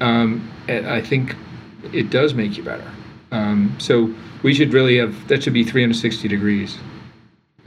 Um, 0.00 0.50
and 0.68 0.86
I 0.86 1.00
think 1.00 1.36
it 1.92 2.10
does 2.10 2.34
make 2.34 2.56
you 2.56 2.62
better. 2.62 2.90
Um, 3.32 3.76
so 3.78 4.14
we 4.42 4.54
should 4.54 4.72
really 4.72 4.98
have 4.98 5.28
that 5.28 5.42
should 5.42 5.52
be 5.52 5.64
360 5.64 6.28
degrees. 6.28 6.78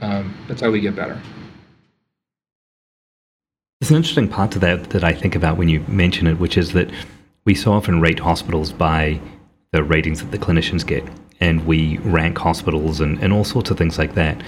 Um, 0.00 0.34
that's 0.46 0.60
how 0.60 0.70
we 0.70 0.80
get 0.80 0.94
better. 0.94 1.20
There's 3.80 3.90
an 3.90 3.96
interesting 3.96 4.28
part 4.28 4.50
to 4.52 4.58
that 4.60 4.90
that 4.90 5.04
I 5.04 5.12
think 5.12 5.34
about 5.34 5.56
when 5.56 5.68
you 5.68 5.80
mention 5.88 6.26
it, 6.26 6.38
which 6.38 6.56
is 6.56 6.72
that 6.72 6.90
we 7.44 7.54
so 7.54 7.72
often 7.72 8.00
rate 8.00 8.18
hospitals 8.18 8.72
by 8.72 9.20
the 9.72 9.82
ratings 9.82 10.20
that 10.20 10.30
the 10.30 10.38
clinicians 10.38 10.86
get, 10.86 11.04
and 11.40 11.64
we 11.66 11.98
rank 11.98 12.38
hospitals 12.38 13.00
and, 13.00 13.22
and 13.22 13.32
all 13.32 13.44
sorts 13.44 13.70
of 13.70 13.78
things 13.78 13.98
like 13.98 14.14
that. 14.14 14.42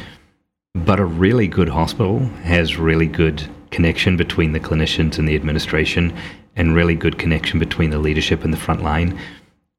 But 0.74 1.00
a 1.00 1.04
really 1.04 1.46
good 1.46 1.68
hospital 1.68 2.20
has 2.42 2.76
really 2.76 3.06
good 3.06 3.48
connection 3.70 4.16
between 4.16 4.52
the 4.52 4.60
clinicians 4.60 5.18
and 5.18 5.28
the 5.28 5.34
administration, 5.34 6.12
and 6.56 6.74
really 6.74 6.94
good 6.94 7.18
connection 7.18 7.58
between 7.58 7.90
the 7.90 7.98
leadership 7.98 8.44
and 8.44 8.52
the 8.52 8.58
front 8.58 8.82
line. 8.82 9.18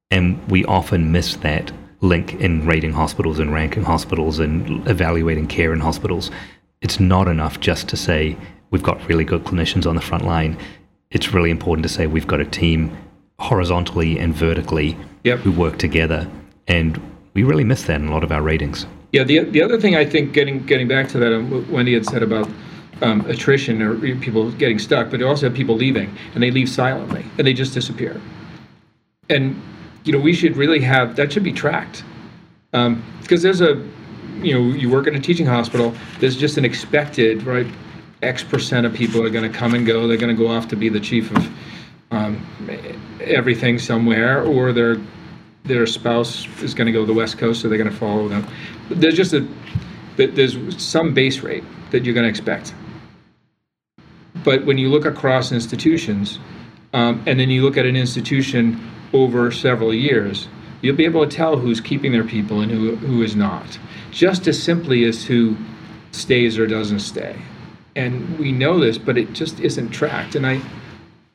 And 0.09 0.45
we 0.49 0.65
often 0.65 1.11
miss 1.11 1.35
that 1.37 1.71
link 2.01 2.33
in 2.35 2.65
rating 2.65 2.91
hospitals 2.91 3.39
and 3.39 3.53
ranking 3.53 3.83
hospitals 3.83 4.39
and 4.39 4.87
evaluating 4.87 5.47
care 5.47 5.71
in 5.71 5.79
hospitals. 5.79 6.31
It's 6.81 6.99
not 6.99 7.27
enough 7.27 7.59
just 7.59 7.87
to 7.89 7.97
say 7.97 8.35
we've 8.71 8.83
got 8.83 9.07
really 9.07 9.23
good 9.23 9.43
clinicians 9.43 9.85
on 9.85 9.95
the 9.95 10.01
front 10.01 10.25
line. 10.25 10.57
It's 11.11 11.33
really 11.33 11.51
important 11.51 11.83
to 11.83 11.89
say 11.89 12.07
we've 12.07 12.27
got 12.27 12.39
a 12.39 12.45
team 12.45 12.95
horizontally 13.39 14.17
and 14.17 14.33
vertically 14.33 14.97
yep. 15.23 15.39
who 15.39 15.51
work 15.51 15.77
together. 15.77 16.27
And 16.67 16.99
we 17.33 17.43
really 17.43 17.63
miss 17.63 17.83
that 17.83 18.01
in 18.01 18.07
a 18.07 18.11
lot 18.11 18.23
of 18.23 18.31
our 18.31 18.41
ratings. 18.41 18.85
Yeah, 19.11 19.23
the, 19.23 19.39
the 19.39 19.61
other 19.61 19.79
thing 19.79 19.95
I 19.95 20.05
think, 20.05 20.33
getting 20.33 20.65
getting 20.65 20.87
back 20.87 21.09
to 21.09 21.19
that, 21.19 21.33
um, 21.33 21.69
Wendy 21.71 21.93
had 21.93 22.05
said 22.05 22.23
about 22.23 22.49
um, 23.01 23.21
attrition 23.29 23.81
or 23.81 23.95
people 24.19 24.51
getting 24.53 24.79
stuck, 24.79 25.09
but 25.11 25.19
you 25.19 25.27
also 25.27 25.47
have 25.47 25.55
people 25.55 25.75
leaving, 25.75 26.15
and 26.33 26.41
they 26.41 26.51
leave 26.51 26.69
silently, 26.69 27.25
and 27.37 27.45
they 27.45 27.53
just 27.53 27.73
disappear. 27.73 28.21
And 29.29 29.61
you 30.03 30.11
know, 30.11 30.19
we 30.19 30.33
should 30.33 30.57
really 30.57 30.79
have 30.81 31.15
that 31.15 31.31
should 31.31 31.43
be 31.43 31.53
tracked, 31.53 32.03
because 32.71 32.85
um, 32.87 33.03
there's 33.27 33.61
a, 33.61 33.87
you 34.41 34.53
know, 34.53 34.75
you 34.75 34.89
work 34.89 35.07
in 35.07 35.15
a 35.15 35.19
teaching 35.19 35.45
hospital. 35.45 35.93
There's 36.19 36.37
just 36.37 36.57
an 36.57 36.65
expected 36.65 37.43
right, 37.43 37.67
X 38.21 38.43
percent 38.43 38.85
of 38.85 38.93
people 38.93 39.23
are 39.23 39.29
going 39.29 39.49
to 39.49 39.57
come 39.57 39.73
and 39.73 39.85
go. 39.85 40.07
They're 40.07 40.17
going 40.17 40.35
to 40.35 40.41
go 40.41 40.49
off 40.49 40.67
to 40.69 40.75
be 40.75 40.89
the 40.89 40.99
chief 40.99 41.31
of 41.31 41.49
um, 42.11 42.45
everything 43.21 43.79
somewhere, 43.79 44.43
or 44.43 44.73
their 44.73 44.97
their 45.63 45.85
spouse 45.85 46.47
is 46.61 46.73
going 46.73 46.87
to 46.87 46.91
go 46.91 47.01
to 47.01 47.05
the 47.05 47.13
West 47.13 47.37
Coast, 47.37 47.61
so 47.61 47.69
they're 47.69 47.77
going 47.77 47.89
to 47.89 47.95
follow 47.95 48.27
them 48.27 48.47
there's 48.95 49.15
just 49.15 49.33
a 49.33 49.47
there's 50.17 50.57
some 50.81 51.13
base 51.13 51.39
rate 51.39 51.63
that 51.89 52.03
you're 52.03 52.13
going 52.13 52.25
to 52.25 52.29
expect. 52.29 52.73
But 54.43 54.65
when 54.65 54.77
you 54.77 54.89
look 54.89 55.05
across 55.05 55.51
institutions, 55.51 56.37
um, 56.93 57.23
and 57.25 57.39
then 57.39 57.49
you 57.49 57.63
look 57.63 57.77
at 57.77 57.85
an 57.85 57.95
institution 57.95 58.91
over 59.13 59.51
several 59.51 59.93
years, 59.93 60.47
you'll 60.81 60.95
be 60.95 61.05
able 61.05 61.25
to 61.25 61.35
tell 61.35 61.57
who's 61.57 61.79
keeping 61.79 62.11
their 62.11 62.23
people 62.23 62.61
and 62.61 62.71
who, 62.71 62.95
who 62.95 63.21
is 63.21 63.35
not, 63.35 63.79
just 64.11 64.47
as 64.47 64.61
simply 64.61 65.05
as 65.05 65.25
who 65.25 65.55
stays 66.11 66.57
or 66.57 66.67
doesn't 66.67 66.99
stay. 66.99 67.35
And 67.95 68.37
we 68.39 68.51
know 68.51 68.79
this, 68.79 68.97
but 68.97 69.17
it 69.17 69.33
just 69.33 69.59
isn't 69.59 69.89
tracked. 69.89 70.35
And 70.35 70.45
I, 70.45 70.61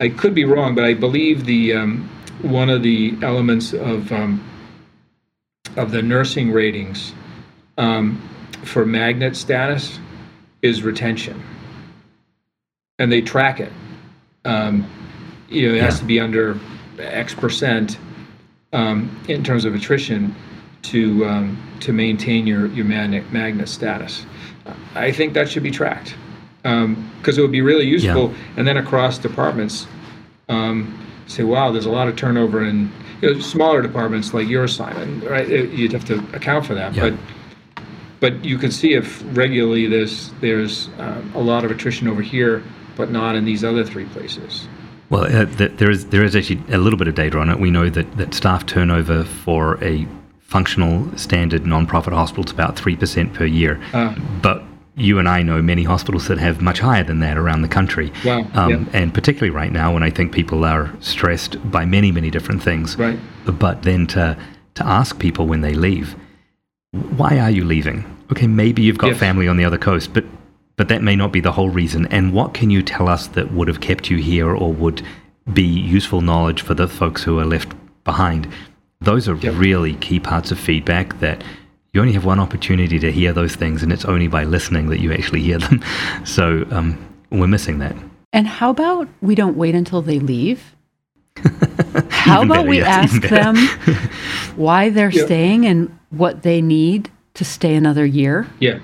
I 0.00 0.08
could 0.08 0.34
be 0.34 0.44
wrong, 0.44 0.74
but 0.74 0.84
I 0.84 0.94
believe 0.94 1.44
the 1.44 1.74
um, 1.74 2.08
one 2.42 2.68
of 2.68 2.82
the 2.82 3.16
elements 3.22 3.72
of 3.72 4.12
um, 4.12 4.42
of 5.76 5.90
the 5.90 6.02
nursing 6.02 6.52
ratings 6.52 7.12
um, 7.78 8.26
for 8.64 8.86
magnet 8.86 9.36
status 9.36 9.98
is 10.62 10.82
retention, 10.82 11.42
and 12.98 13.10
they 13.12 13.20
track 13.20 13.60
it. 13.60 13.72
You 15.48 15.68
know, 15.68 15.74
it 15.74 15.78
yeah. 15.78 15.84
has 15.84 15.98
to 16.00 16.04
be 16.04 16.20
under 16.20 16.58
X 16.98 17.34
percent 17.34 17.98
um, 18.72 19.18
in 19.28 19.44
terms 19.44 19.64
of 19.64 19.74
attrition 19.74 20.34
to 20.82 21.24
um, 21.26 21.78
to 21.80 21.92
maintain 21.92 22.46
your 22.46 22.66
your 22.68 22.84
magnet 22.84 23.32
magnet 23.32 23.68
status. 23.68 24.24
I 24.94 25.12
think 25.12 25.34
that 25.34 25.48
should 25.48 25.62
be 25.62 25.70
tracked 25.70 26.14
because 26.62 26.84
um, 26.84 27.12
it 27.24 27.40
would 27.40 27.52
be 27.52 27.62
really 27.62 27.84
useful. 27.84 28.30
Yeah. 28.30 28.36
And 28.56 28.66
then 28.66 28.76
across 28.76 29.18
departments, 29.18 29.86
um, 30.48 31.06
say, 31.26 31.44
wow, 31.44 31.70
there's 31.70 31.86
a 31.86 31.90
lot 31.90 32.08
of 32.08 32.16
turnover 32.16 32.64
in 32.64 32.90
you 33.22 33.34
know, 33.34 33.40
smaller 33.40 33.82
departments 33.82 34.34
like 34.34 34.48
your 34.48 34.64
assignment, 34.64 35.24
right? 35.24 35.48
You'd 35.48 35.92
have 35.92 36.04
to 36.06 36.18
account 36.34 36.66
for 36.66 36.74
that, 36.74 36.94
yeah. 36.94 37.10
but 37.10 37.84
but 38.18 38.44
you 38.44 38.58
can 38.58 38.70
see 38.70 38.94
if 38.94 39.22
regularly 39.36 39.86
there's 39.86 40.32
there's 40.40 40.88
um, 40.98 41.30
a 41.34 41.40
lot 41.40 41.64
of 41.64 41.70
attrition 41.70 42.08
over 42.08 42.22
here, 42.22 42.62
but 42.96 43.10
not 43.10 43.36
in 43.36 43.44
these 43.44 43.62
other 43.64 43.84
three 43.84 44.06
places. 44.06 44.68
Well, 45.10 45.24
uh, 45.24 45.44
there 45.44 45.90
is 45.90 46.06
there 46.06 46.24
is 46.24 46.34
actually 46.34 46.62
a 46.74 46.78
little 46.78 46.98
bit 46.98 47.08
of 47.08 47.14
data 47.14 47.38
on 47.38 47.48
it. 47.48 47.60
We 47.60 47.70
know 47.70 47.88
that, 47.90 48.16
that 48.16 48.34
staff 48.34 48.66
turnover 48.66 49.24
for 49.24 49.82
a 49.84 50.06
functional 50.40 51.16
standard 51.16 51.62
nonprofit 51.62 52.12
hospital 52.12 52.44
is 52.44 52.52
about 52.52 52.76
three 52.76 52.96
percent 52.96 53.34
per 53.34 53.44
year, 53.44 53.80
uh, 53.92 54.14
but 54.42 54.62
you 54.96 55.18
and 55.18 55.28
I 55.28 55.42
know 55.42 55.60
many 55.60 55.84
hospitals 55.84 56.26
that 56.28 56.38
have 56.38 56.60
much 56.62 56.80
higher 56.80 57.04
than 57.04 57.20
that 57.20 57.36
around 57.36 57.62
the 57.62 57.68
country. 57.68 58.10
Wow. 58.24 58.46
Um, 58.54 58.70
yeah. 58.70 58.84
And 58.94 59.12
particularly 59.12 59.50
right 59.50 59.70
now, 59.70 59.92
when 59.92 60.02
I 60.02 60.10
think 60.10 60.32
people 60.32 60.64
are 60.64 60.90
stressed 61.00 61.70
by 61.70 61.84
many, 61.84 62.10
many 62.10 62.30
different 62.30 62.62
things. 62.62 62.96
Right. 62.96 63.18
But 63.44 63.82
then 63.82 64.06
to 64.08 64.36
to 64.74 64.86
ask 64.86 65.18
people 65.18 65.46
when 65.46 65.60
they 65.60 65.74
leave, 65.74 66.16
why 67.16 67.38
are 67.38 67.50
you 67.50 67.64
leaving? 67.64 68.04
Okay, 68.32 68.46
maybe 68.46 68.82
you've 68.82 68.98
got 68.98 69.08
yes. 69.08 69.18
family 69.18 69.46
on 69.46 69.56
the 69.56 69.64
other 69.64 69.78
coast, 69.78 70.12
but 70.12 70.24
but 70.76 70.88
that 70.88 71.02
may 71.02 71.16
not 71.16 71.32
be 71.32 71.40
the 71.40 71.52
whole 71.52 71.70
reason. 71.70 72.06
And 72.06 72.32
what 72.32 72.54
can 72.54 72.70
you 72.70 72.82
tell 72.82 73.08
us 73.08 73.26
that 73.28 73.52
would 73.52 73.68
have 73.68 73.80
kept 73.80 74.10
you 74.10 74.18
here 74.18 74.54
or 74.54 74.72
would 74.72 75.02
be 75.52 75.62
useful 75.62 76.20
knowledge 76.20 76.62
for 76.62 76.74
the 76.74 76.88
folks 76.88 77.22
who 77.22 77.38
are 77.38 77.44
left 77.44 77.74
behind? 78.04 78.48
Those 79.00 79.28
are 79.28 79.36
yep. 79.36 79.54
really 79.56 79.94
key 79.96 80.20
parts 80.20 80.50
of 80.50 80.58
feedback 80.58 81.18
that 81.20 81.42
you 81.92 82.00
only 82.00 82.12
have 82.12 82.26
one 82.26 82.40
opportunity 82.40 82.98
to 82.98 83.10
hear 83.10 83.32
those 83.32 83.54
things, 83.54 83.82
and 83.82 83.90
it's 83.90 84.04
only 84.04 84.28
by 84.28 84.44
listening 84.44 84.90
that 84.90 85.00
you 85.00 85.12
actually 85.12 85.40
hear 85.40 85.58
them. 85.58 85.82
So 86.24 86.66
um, 86.70 86.98
we're 87.30 87.46
missing 87.46 87.78
that. 87.78 87.96
And 88.32 88.46
how 88.46 88.70
about 88.70 89.08
we 89.22 89.34
don't 89.34 89.56
wait 89.56 89.74
until 89.74 90.02
they 90.02 90.18
leave? 90.18 90.74
how 92.10 92.42
about 92.42 92.56
better, 92.56 92.68
we 92.68 92.78
yes, 92.78 93.14
ask 93.14 93.22
them 93.28 93.56
why 94.56 94.90
they're 94.90 95.10
yeah. 95.10 95.24
staying 95.24 95.66
and 95.66 95.98
what 96.10 96.42
they 96.42 96.60
need 96.60 97.10
to 97.34 97.44
stay 97.44 97.74
another 97.74 98.04
year? 98.04 98.46
Yeah. 98.60 98.80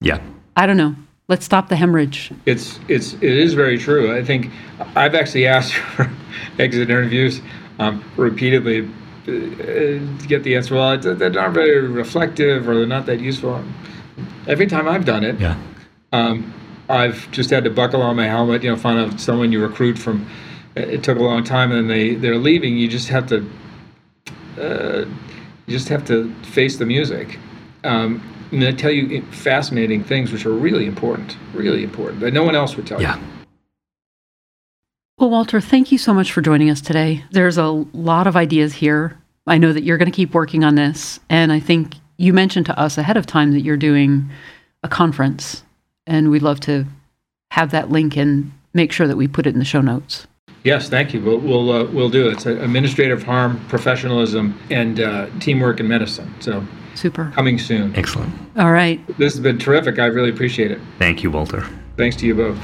Yeah. 0.00 0.20
I 0.56 0.66
don't 0.66 0.76
know. 0.76 0.94
Let's 1.28 1.44
stop 1.44 1.68
the 1.68 1.76
hemorrhage. 1.76 2.32
It's 2.46 2.80
it's 2.88 3.14
it 3.14 3.22
is 3.22 3.54
very 3.54 3.78
true. 3.78 4.16
I 4.16 4.24
think 4.24 4.50
I've 4.96 5.14
actually 5.14 5.46
asked 5.46 5.74
for 5.96 6.10
exit 6.58 6.90
interviews 6.90 7.40
um, 7.78 8.04
repeatedly 8.16 8.88
uh, 9.22 9.26
to 9.26 10.24
get 10.26 10.42
the 10.42 10.56
answer. 10.56 10.74
Well, 10.74 10.98
they're 10.98 11.30
not 11.30 11.52
very 11.52 11.86
reflective, 11.86 12.68
or 12.68 12.74
they're 12.74 12.86
not 12.86 13.06
that 13.06 13.20
useful. 13.20 13.62
Every 14.48 14.66
time 14.66 14.88
I've 14.88 15.04
done 15.04 15.24
it, 15.24 15.38
yeah. 15.38 15.56
Um, 16.12 16.52
I've 16.88 17.30
just 17.30 17.50
had 17.50 17.64
to 17.64 17.70
buckle 17.70 18.02
on 18.02 18.16
my 18.16 18.26
helmet. 18.26 18.62
You 18.62 18.70
know, 18.70 18.76
find 18.76 18.98
out 18.98 19.20
someone 19.20 19.52
you 19.52 19.62
recruit 19.62 19.98
from. 19.98 20.26
It 20.74 21.02
took 21.02 21.18
a 21.18 21.22
long 21.22 21.44
time, 21.44 21.70
and 21.70 21.88
they 21.88 22.14
they're 22.14 22.36
leaving. 22.36 22.76
You 22.76 22.88
just 22.88 23.08
have 23.08 23.26
to. 23.28 23.48
Uh, 24.58 25.04
you 25.66 25.78
just 25.78 25.88
have 25.88 26.04
to 26.06 26.34
face 26.42 26.76
the 26.76 26.86
music. 26.86 27.38
Um, 27.84 28.22
and 28.52 28.62
they 28.62 28.72
tell 28.72 28.90
you 28.90 29.22
fascinating 29.32 30.04
things 30.04 30.30
which 30.30 30.44
are 30.46 30.52
really 30.52 30.86
important, 30.86 31.36
really 31.54 31.82
important 31.82 32.20
that 32.20 32.32
no 32.32 32.44
one 32.44 32.54
else 32.54 32.76
would 32.76 32.86
tell 32.86 33.00
Yeah. 33.00 33.16
you. 33.16 33.22
Well, 35.18 35.30
Walter, 35.30 35.60
thank 35.60 35.90
you 35.92 35.98
so 35.98 36.12
much 36.12 36.32
for 36.32 36.40
joining 36.42 36.68
us 36.68 36.80
today. 36.80 37.24
There's 37.30 37.58
a 37.58 37.66
lot 37.68 38.26
of 38.26 38.36
ideas 38.36 38.74
here. 38.74 39.16
I 39.46 39.58
know 39.58 39.72
that 39.72 39.82
you're 39.84 39.98
going 39.98 40.10
to 40.10 40.14
keep 40.16 40.34
working 40.34 40.64
on 40.64 40.74
this. 40.74 41.20
And 41.30 41.52
I 41.52 41.60
think 41.60 41.94
you 42.16 42.32
mentioned 42.32 42.66
to 42.66 42.78
us 42.78 42.98
ahead 42.98 43.16
of 43.16 43.26
time 43.26 43.52
that 43.52 43.60
you're 43.60 43.76
doing 43.76 44.30
a 44.82 44.88
conference. 44.88 45.62
And 46.06 46.30
we'd 46.30 46.42
love 46.42 46.60
to 46.60 46.86
have 47.52 47.70
that 47.70 47.90
link 47.90 48.16
and 48.16 48.52
make 48.74 48.92
sure 48.92 49.06
that 49.06 49.16
we 49.16 49.28
put 49.28 49.46
it 49.46 49.52
in 49.52 49.58
the 49.58 49.64
show 49.64 49.80
notes. 49.80 50.26
Yes, 50.64 50.88
thank 50.88 51.12
you. 51.12 51.20
We'll 51.20 51.38
we'll, 51.38 51.70
uh, 51.72 51.84
we'll 51.84 52.08
do 52.08 52.28
it. 52.28 52.32
It's 52.34 52.46
administrative 52.46 53.22
harm, 53.24 53.60
professionalism, 53.68 54.58
and 54.70 55.00
uh, 55.00 55.26
teamwork 55.40 55.80
in 55.80 55.88
medicine. 55.88 56.32
So 56.40 56.64
Super. 57.02 57.32
coming 57.34 57.58
soon. 57.58 57.96
Excellent. 57.96 58.32
All 58.56 58.70
right. 58.70 59.04
This 59.18 59.32
has 59.32 59.40
been 59.40 59.58
terrific. 59.58 59.98
I 59.98 60.06
really 60.06 60.30
appreciate 60.30 60.70
it. 60.70 60.78
Thank 61.00 61.24
you, 61.24 61.32
Walter. 61.32 61.66
Thanks 61.96 62.14
to 62.16 62.26
you 62.28 62.36
both. 62.36 62.56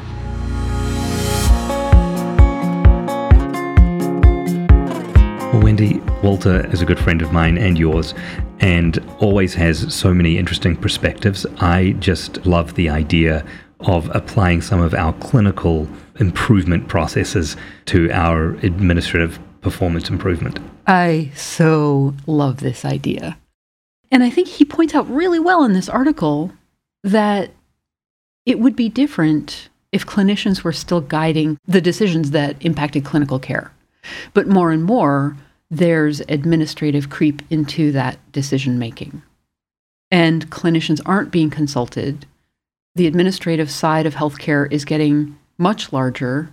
Well, 5.53 5.61
Wendy, 5.61 5.99
Walter 6.23 6.65
is 6.73 6.81
a 6.81 6.85
good 6.85 7.01
friend 7.01 7.21
of 7.21 7.33
mine 7.33 7.59
and 7.59 7.77
yours, 7.77 8.15
and 8.61 9.05
always 9.19 9.55
has 9.55 9.93
so 9.93 10.15
many 10.15 10.39
interesting 10.39 10.77
perspectives. 10.77 11.45
I 11.59 11.97
just 11.99 12.47
love 12.47 12.77
the 12.77 12.91
idea 12.91 13.45
of 13.81 14.09
applying 14.15 14.63
some 14.63 14.79
of 14.81 14.95
our 14.95 15.15
clinical 15.15 15.89
improvement 16.21 16.87
processes 16.87 17.57
to 17.87 18.09
our 18.13 18.51
administrative 18.59 19.41
performance 19.63 20.09
improvement. 20.11 20.61
I 20.87 21.33
so 21.35 22.15
love 22.29 22.61
this 22.61 22.85
idea. 22.85 23.37
And 24.11 24.23
I 24.23 24.31
think 24.31 24.49
he 24.49 24.65
points 24.65 24.95
out 24.95 25.09
really 25.11 25.39
well 25.39 25.65
in 25.65 25.73
this 25.73 25.89
article 25.89 26.53
that 27.05 27.51
it 28.47 28.59
would 28.59 28.75
be 28.75 28.89
different 28.89 29.69
if 29.93 30.07
clinicians 30.07 30.63
were 30.63 30.73
still 30.73 31.01
guiding 31.01 31.59
the 31.67 31.81
decisions 31.81 32.31
that 32.31 32.57
impacted 32.65 33.05
clinical 33.05 33.39
care. 33.39 33.73
But 34.35 34.49
more 34.49 34.71
and 34.71 34.85
more, 34.85 35.37
there's 35.71 36.21
administrative 36.29 37.11
creep 37.11 37.43
into 37.51 37.93
that 37.93 38.19
decision 38.33 38.79
making. 38.79 39.23
And 40.11 40.51
clinicians 40.51 41.01
aren't 41.05 41.31
being 41.31 41.51
consulted. 41.51 42.27
The 42.95 43.07
administrative 43.07 43.71
side 43.71 44.07
of 44.07 44.15
healthcare 44.15 44.71
is 44.73 44.85
getting 44.85 45.39
much 45.59 45.93
larger. 45.93 46.51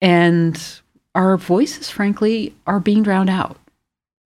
And 0.00 0.60
our 1.14 1.36
voices, 1.36 1.90
frankly, 1.90 2.54
are 2.66 2.78
being 2.78 3.02
drowned 3.02 3.30
out. 3.30 3.58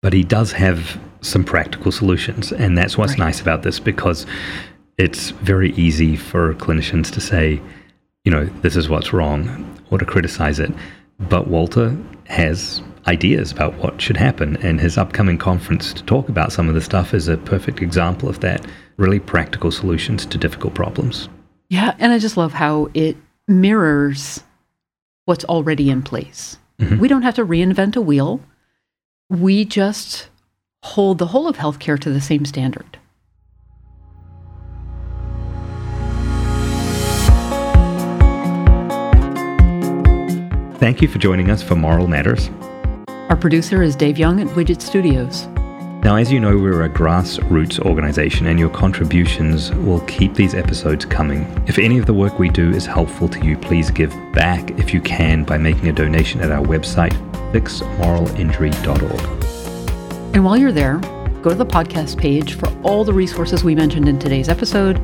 But 0.03 0.13
he 0.13 0.23
does 0.23 0.53
have 0.53 0.99
some 1.21 1.45
practical 1.45 1.93
solutions, 1.93 2.53
and 2.53 2.77
that's 2.77 2.97
what's 2.97 3.13
Right. 3.13 3.27
nice 3.27 3.41
about 3.41 3.63
this 3.63 3.79
because 3.79 4.25
it's 4.97 5.31
very 5.31 5.73
easy 5.73 6.17
for 6.17 6.55
clinicians 6.55 7.11
to 7.13 7.21
say, 7.21 7.61
you 8.25 8.31
know, 8.33 8.49
this 8.63 8.77
is 8.77 8.89
what's 8.89 9.13
wrong 9.13 9.67
or 9.91 9.99
to 9.99 10.05
criticize 10.05 10.59
it. 10.59 10.73
But 11.29 11.49
Walter 11.49 11.95
has 12.29 12.83
ideas 13.07 13.53
about 13.53 13.75
what 13.79 14.01
should 14.01 14.17
happen, 14.17 14.57
and 14.63 14.81
his 14.81 14.97
upcoming 14.97 15.37
conference 15.37 15.93
to 15.93 16.03
talk 16.05 16.29
about 16.29 16.53
some 16.53 16.69
of 16.69 16.75
the 16.75 16.81
stuff 16.81 17.13
is 17.13 17.29
a 17.29 17.37
perfect 17.37 17.83
example 17.83 18.29
of 18.29 18.41
that 18.41 18.65
really 18.97 19.19
practical 19.19 19.71
solutions 19.71 20.25
to 20.27 20.39
difficult 20.39 20.75
problems. 20.75 21.29
Yeah, 21.69 21.95
and 21.99 22.13
I 22.13 22.19
just 22.19 22.37
love 22.37 22.53
how 22.55 22.89
it 22.95 23.17
mirrors 23.49 24.43
what's 25.27 25.45
already 25.45 25.91
in 25.91 26.03
place. 26.03 26.59
Mhm. 26.81 26.99
We 26.99 27.09
don't 27.09 27.23
have 27.23 27.35
to 27.35 27.45
reinvent 27.45 27.97
a 27.97 28.01
wheel. 28.01 28.41
We 29.31 29.65
just 29.65 30.29
hold 30.83 31.19
the 31.19 31.27
whole 31.27 31.47
of 31.47 31.57
healthcare 31.57 31.97
to 32.01 32.11
the 32.11 32.21
same 32.21 32.45
standard. 32.45 32.99
Thank 40.81 41.01
you 41.01 41.07
for 41.07 41.19
joining 41.19 41.49
us 41.49 41.63
for 41.63 41.77
Moral 41.77 42.09
Matters. 42.09 42.51
Our 43.29 43.37
producer 43.37 43.85
is 43.85 43.95
Dave 43.95 44.19
Young 44.19 44.41
at 44.41 44.49
Widget 44.49 44.83
Studios. 44.83 45.47
Now, 46.03 46.17
as 46.17 46.33
you 46.33 46.41
know, 46.41 46.57
we're 46.57 46.83
a 46.83 46.89
grassroots 46.91 47.79
organization, 47.79 48.49
and 48.49 48.59
your 48.59 48.71
contributions 48.71 49.71
will 49.71 50.01
keep 50.07 50.35
these 50.35 50.55
episodes 50.55 51.05
coming. 51.05 51.43
If 51.69 51.79
any 51.79 51.99
of 51.99 52.07
the 52.07 52.15
work 52.15 52.41
we 52.41 52.49
do 52.49 52.71
is 52.71 52.85
helpful 52.85 53.29
to 53.29 53.47
you, 53.47 53.57
please 53.57 53.93
give 53.93 54.11
back 54.33 54.73
if 54.73 54.93
you 54.93 55.01
can 55.01 55.45
by 55.45 55.57
making 55.57 55.89
a 55.89 55.93
donation 55.93 56.41
at 56.41 56.51
our 56.51 56.65
website, 56.65 57.15
fixmoralinjury.org. 57.53 60.35
And 60.35 60.45
while 60.45 60.57
you're 60.57 60.73
there, 60.73 60.99
go 61.43 61.51
to 61.51 61.57
the 61.57 61.67
podcast 61.67 62.19
page 62.19 62.55
for 62.55 62.69
all 62.83 63.05
the 63.05 63.13
resources 63.13 63.65
we 63.65 63.75
mentioned 63.75 64.09
in 64.09 64.19
today's 64.19 64.49
episode 64.49 64.99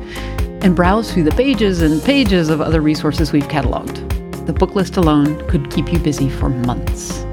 and 0.63 0.75
browse 0.75 1.13
through 1.13 1.23
the 1.23 1.31
pages 1.31 1.81
and 1.81 2.01
pages 2.03 2.49
of 2.49 2.61
other 2.61 2.81
resources 2.81 3.31
we've 3.31 3.47
cataloged. 3.47 4.05
The 4.45 4.53
book 4.53 4.75
list 4.75 4.97
alone 4.97 5.47
could 5.49 5.69
keep 5.69 5.91
you 5.91 5.99
busy 5.99 6.29
for 6.29 6.49
months. 6.49 7.25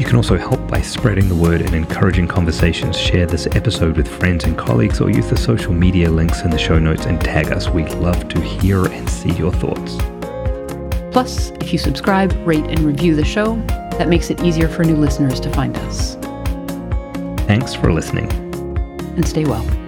You 0.00 0.06
can 0.06 0.16
also 0.16 0.38
help 0.38 0.66
by 0.66 0.80
spreading 0.80 1.28
the 1.28 1.34
word 1.34 1.60
and 1.60 1.74
encouraging 1.74 2.26
conversations. 2.26 2.98
Share 2.98 3.26
this 3.26 3.46
episode 3.48 3.96
with 3.96 4.08
friends 4.08 4.44
and 4.44 4.56
colleagues, 4.56 5.00
or 5.00 5.10
use 5.10 5.28
the 5.28 5.36
social 5.36 5.74
media 5.74 6.10
links 6.10 6.40
in 6.40 6.50
the 6.50 6.58
show 6.58 6.78
notes 6.78 7.04
and 7.04 7.20
tag 7.20 7.52
us. 7.52 7.68
We'd 7.68 7.92
love 7.94 8.28
to 8.30 8.40
hear 8.40 8.86
and 8.86 9.08
see 9.08 9.30
your 9.32 9.52
thoughts. 9.52 9.98
Plus, 11.12 11.50
if 11.60 11.72
you 11.72 11.78
subscribe, 11.78 12.34
rate, 12.46 12.64
and 12.64 12.80
review 12.80 13.14
the 13.14 13.24
show, 13.24 13.56
that 14.00 14.08
makes 14.08 14.30
it 14.30 14.42
easier 14.42 14.66
for 14.66 14.82
new 14.82 14.96
listeners 14.96 15.38
to 15.38 15.52
find 15.52 15.76
us. 15.76 16.14
Thanks 17.44 17.74
for 17.74 17.92
listening. 17.92 18.32
And 19.14 19.28
stay 19.28 19.44
well. 19.44 19.79